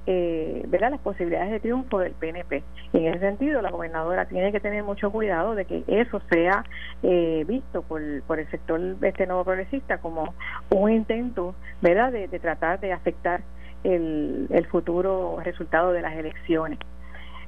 eh, 0.07 0.67
las 0.71 1.01
posibilidades 1.01 1.51
de 1.51 1.61
triunfo 1.61 1.99
del 1.99 2.13
PNP. 2.13 2.63
Y 2.93 2.99
en 2.99 3.15
ese 3.15 3.21
sentido, 3.21 3.61
la 3.61 3.71
gobernadora 3.71 4.27
tiene 4.27 4.53
que 4.53 4.61
tener 4.61 4.83
mucho 4.83 5.11
cuidado 5.11 5.55
de 5.55 5.65
que 5.65 5.85
eso 5.87 6.21
sea 6.31 6.65
eh, 7.03 7.45
visto 7.47 7.83
por, 7.83 8.01
por, 8.23 8.39
el 8.39 8.51
sector 8.51 8.81
este 9.03 9.27
nuevo 9.27 9.45
progresista 9.45 9.99
como 9.99 10.35
un 10.71 10.91
intento 10.91 11.55
¿verdad? 11.81 12.13
De, 12.13 12.29
tratar 12.39 12.81
de 12.81 12.93
afectar 12.93 13.43
el, 13.85 14.47
el 14.51 14.67
futuro 14.67 15.39
resultado 15.45 15.93
de 15.93 16.03
las 16.03 16.17
elecciones. 16.17 16.79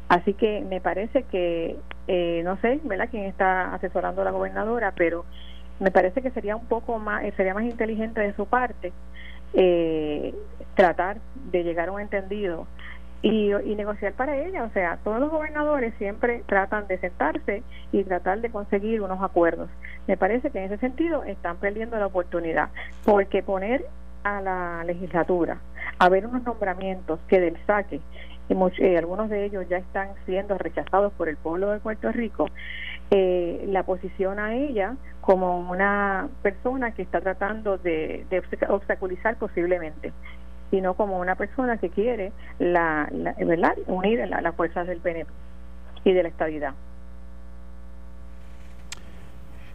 Así 0.09 0.35
que 0.35 0.61
me 0.69 0.81
parece 0.81 1.23
que, 1.25 1.77
eh, 2.09 2.43
no 2.45 2.57
sé, 2.61 2.81
¿verdad?, 2.83 3.09
quién 3.11 3.25
está 3.25 3.73
asesorando 3.75 4.23
a 4.23 4.25
la 4.25 4.33
gobernadora, 4.33 4.93
pero 4.97 5.25
me 5.79 5.91
parece 5.91 6.21
que 6.21 6.31
sería 6.31 6.57
un 6.57 6.67
poco 6.67 6.99
más, 6.99 7.25
eh, 7.25 7.33
sería 7.37 7.55
más 7.55 7.65
inteligente 7.65 8.21
de 8.21 8.35
su 8.35 8.47
parte 8.47 8.93
eh, 9.55 10.35
tratar 10.75 11.19
de 11.51 11.65
llegar 11.65 11.89
a 11.89 11.93
un 11.93 12.01
entendido 12.01 12.67
y, 13.23 13.53
y, 13.53 13.75
negociar 13.75 14.15
para 14.15 14.37
ella. 14.37 14.65
O 14.65 14.71
sea, 14.71 14.99
todos 15.05 15.21
los 15.21 15.31
gobernadores 15.31 15.95
siempre 15.99 16.43
tratan 16.47 16.87
de 16.87 16.99
sentarse 16.99 17.63
y 17.93 18.05
tratar 18.05 18.41
de 18.41 18.51
conseguir 18.51 19.03
unos 19.03 19.23
acuerdos. 19.23 19.69
Me 20.07 20.17
parece 20.17 20.51
que 20.51 20.59
en 20.59 20.65
ese 20.65 20.79
sentido 20.79 21.25
están 21.25 21.59
perdiendo 21.59 21.99
la 21.99 22.07
oportunidad, 22.07 22.71
porque 23.05 23.43
poner 23.43 23.85
a 24.25 24.41
la 24.41 24.85
legislatura 24.85 25.59
a 25.99 26.09
ver 26.09 26.27
unos 26.27 26.43
nombramientos 26.45 27.21
que 27.29 27.41
del 27.41 27.57
saque, 27.67 28.01
y 28.51 28.55
eh, 28.83 28.99
algunos 28.99 29.31
de 29.31 29.45
ellos 29.45 29.69
ya 29.69 29.77
están 29.77 30.09
siendo 30.27 30.59
rechazados 30.59 31.13
por 31.13 31.29
el 31.29 31.37
pueblo 31.37 31.71
de 31.71 31.79
Puerto 31.79 32.11
Rico, 32.11 32.49
eh, 33.13 33.65
la 33.69 33.85
posiciona 33.85 34.47
a 34.47 34.55
ella 34.55 34.97
como 35.21 35.71
una 35.71 36.29
persona 36.43 36.91
que 36.93 37.03
está 37.03 37.21
tratando 37.21 37.79
de, 37.79 38.27
obstaculizar 38.69 39.37
posiblemente 39.37 40.13
sino 40.71 40.95
como 40.95 41.19
una 41.19 41.35
persona 41.35 41.77
que 41.79 41.91
quiere 41.91 42.33
la, 42.61 43.09
¿verdad? 43.39 43.77
unir 43.89 44.21
las 44.29 44.55
fuerzas 44.55 44.87
del 44.87 44.99
PNP 44.99 45.29
y 46.05 46.13
de 46.13 46.23
la 46.23 46.29
estabilidad. 46.29 46.75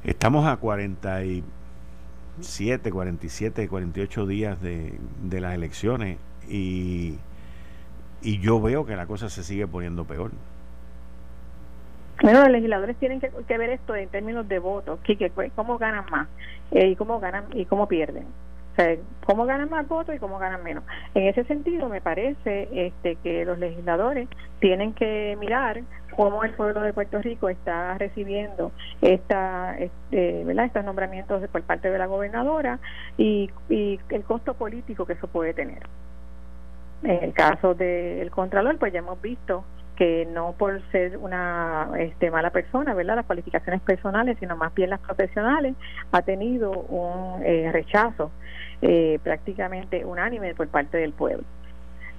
Estamos 0.06 0.48
a 0.48 0.56
47, 0.56 2.92
47, 2.92 3.68
48 3.68 4.26
días 4.26 4.62
de, 4.62 4.98
de 5.22 5.42
las 5.42 5.54
elecciones 5.54 6.18
y, 6.48 7.20
y 8.26 8.40
yo 8.40 8.60
veo 8.60 8.86
que 8.86 8.96
la 8.96 9.06
cosa 9.06 9.30
se 9.30 9.44
sigue 9.44 9.68
poniendo 9.68 10.04
peor. 10.04 10.32
Bueno, 12.24 12.42
los 12.42 12.50
legisladores 12.50 12.98
tienen 12.98 13.20
que, 13.20 13.58
ver 13.58 13.70
esto 13.70 13.96
en 13.96 14.10
términos 14.10 14.48
de 14.48 14.58
votos, 14.58 15.00
que, 15.02 15.32
cómo 15.56 15.78
ganan 15.78 16.06
más 16.10 16.28
eh, 16.72 16.88
y 16.88 16.96
cómo 16.96 17.20
ganan 17.20 17.46
y 17.54 17.66
cómo 17.66 17.88
pierden. 17.88 18.24
O 18.24 18.76
sea, 18.76 18.96
cómo 19.26 19.46
ganan 19.46 19.70
más 19.70 19.88
votos 19.88 20.16
y 20.16 20.20
cómo 20.20 20.40
ganan 20.40 20.64
menos. 20.64 20.84
En 21.14 21.28
ese 21.28 21.44
sentido, 21.44 21.88
me 21.88 22.02
parece 22.02 22.68
este, 22.74 23.16
que 23.18 23.46
los 23.46 23.60
legisladores 23.60 24.28
tienen 24.60 24.94
que 24.94 25.38
mirar 25.40 25.82
cómo 26.16 26.44
el 26.44 26.54
pueblo 26.54 26.82
de 26.82 26.94
Puerto 26.94 27.22
Rico 27.22 27.48
está 27.48 27.98
recibiendo 28.00 28.72
esta, 29.02 29.78
este, 29.78 30.44
¿verdad? 30.46 30.66
estos 30.66 30.84
nombramientos 30.84 31.48
por 31.50 31.62
parte 31.62 31.92
de 31.92 31.98
la 32.00 32.08
gobernadora 32.08 32.80
y, 33.18 33.52
y 33.70 34.00
el 34.10 34.24
costo 34.24 34.56
político 34.56 35.06
que 35.06 35.14
eso 35.14 35.28
puede 35.28 35.54
tener. 35.54 35.84
En 37.04 37.24
el 37.24 37.34
caso 37.34 37.74
del 37.74 38.32
Contralor, 38.32 38.78
pues 38.78 38.94
ya 38.94 39.00
hemos 39.00 39.22
visto 39.22 39.64
que 39.96 40.28
no 40.32 40.54
por 40.58 40.82
ser 40.92 41.18
una 41.18 41.90
este, 41.98 42.30
mala 42.30 42.50
persona, 42.50 42.94
¿verdad? 42.94 43.16
Las 43.16 43.26
cualificaciones 43.26 43.82
personales, 43.82 44.38
sino 44.40 44.58
más 44.58 44.74
bien 44.74 44.90
las 44.90 45.00
profesionales, 45.00 45.76
ha 46.12 46.22
tenido 46.22 46.72
un 46.72 47.42
eh, 47.44 47.70
rechazo 47.72 48.32
eh, 48.82 49.20
prácticamente 49.24 50.04
unánime 50.04 50.54
por 50.54 50.68
parte 50.68 50.98
del 50.98 51.14
pueblo. 51.14 51.46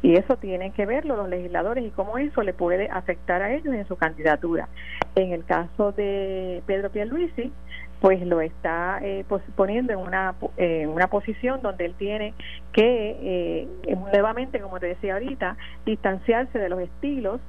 Y 0.02 0.14
eso 0.14 0.36
tienen 0.36 0.72
que 0.72 0.86
verlo 0.86 1.16
los 1.16 1.28
legisladores 1.28 1.84
y 1.84 1.90
cómo 1.90 2.18
eso 2.18 2.42
le 2.42 2.52
puede 2.52 2.88
afectar 2.90 3.42
a 3.42 3.52
ellos 3.52 3.74
en 3.74 3.86
su 3.88 3.96
candidatura. 3.96 4.68
En 5.14 5.32
el 5.32 5.44
caso 5.44 5.92
de 5.92 6.62
Pedro 6.66 6.90
Pierluisi, 6.90 7.52
pues 8.00 8.24
lo 8.26 8.40
está 8.40 8.98
eh, 9.02 9.24
poniendo 9.54 9.92
en 9.92 9.98
una, 9.98 10.34
en 10.56 10.88
una 10.90 11.08
posición 11.08 11.60
donde 11.62 11.86
él 11.86 11.94
tiene 11.98 12.34
que, 12.72 13.66
nuevamente, 14.12 14.60
como 14.60 14.78
te 14.78 14.86
decía 14.86 15.14
ahorita, 15.14 15.56
distanciarse 15.84 16.58
de 16.58 16.68
los 16.68 16.80
estilos 16.80 17.40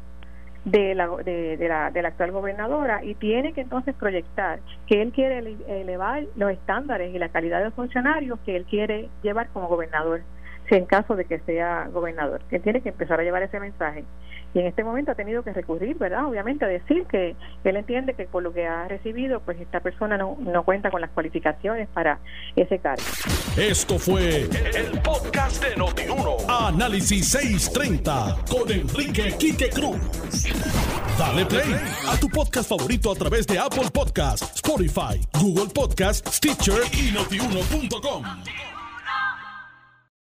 de 0.71 0.95
la, 0.95 1.07
de, 1.07 1.57
la, 1.67 1.91
de 1.91 2.01
la 2.01 2.09
actual 2.09 2.31
gobernadora 2.31 3.03
y 3.03 3.15
tiene 3.15 3.53
que 3.53 3.61
entonces 3.61 3.95
proyectar 3.95 4.59
que 4.85 5.01
él 5.01 5.13
quiere 5.13 5.55
elevar 5.67 6.23
los 6.35 6.51
estándares 6.51 7.15
y 7.15 7.19
la 7.19 7.29
calidad 7.29 7.59
de 7.59 7.65
los 7.65 7.73
funcionarios 7.73 8.37
que 8.45 8.57
él 8.57 8.65
quiere 8.65 9.07
llevar 9.23 9.47
como 9.53 9.69
gobernador, 9.69 10.23
si 10.67 10.75
en 10.75 10.85
caso 10.85 11.15
de 11.15 11.25
que 11.25 11.39
sea 11.39 11.87
gobernador. 11.91 12.41
Él 12.51 12.61
tiene 12.61 12.81
que 12.81 12.89
empezar 12.89 13.19
a 13.19 13.23
llevar 13.23 13.43
ese 13.43 13.59
mensaje 13.59 14.03
y 14.53 14.59
en 14.59 14.67
este 14.67 14.83
momento 14.83 15.11
ha 15.11 15.15
tenido 15.15 15.43
que 15.43 15.53
recurrir, 15.53 15.97
¿verdad? 15.97 16.25
Obviamente 16.25 16.65
a 16.65 16.67
decir 16.67 17.05
que 17.05 17.35
él 17.63 17.75
entiende 17.75 18.13
que 18.13 18.25
por 18.25 18.43
lo 18.43 18.53
que 18.53 18.65
ha 18.65 18.87
recibido, 18.87 19.41
pues 19.41 19.59
esta 19.59 19.81
persona 19.81 20.17
no, 20.17 20.37
no 20.39 20.63
cuenta 20.63 20.89
con 20.89 21.01
las 21.01 21.11
cualificaciones 21.11 21.87
para 21.89 22.19
ese 22.55 22.79
cargo. 22.79 23.03
Esto 23.57 23.99
fue 23.99 24.43
el, 24.43 25.01
podcast 25.03 25.63
de 25.63 25.75
Notiuno. 25.75 26.37
Análisis 26.47 27.29
630 27.29 28.37
con 28.49 28.71
Enrique 28.71 29.35
Quique 29.37 29.69
Cruz. 29.69 29.99
Dale 31.19 31.45
play 31.45 31.75
a 32.09 32.19
tu 32.19 32.29
podcast 32.29 32.69
favorito 32.69 33.11
a 33.11 33.15
través 33.15 33.45
de 33.47 33.59
Apple 33.59 33.89
Podcasts, 33.93 34.55
Spotify, 34.55 35.19
Google 35.39 35.71
Podcasts, 35.73 36.37
Stitcher 36.37 36.81
y 36.93 37.11
notiuno.com. 37.11 38.76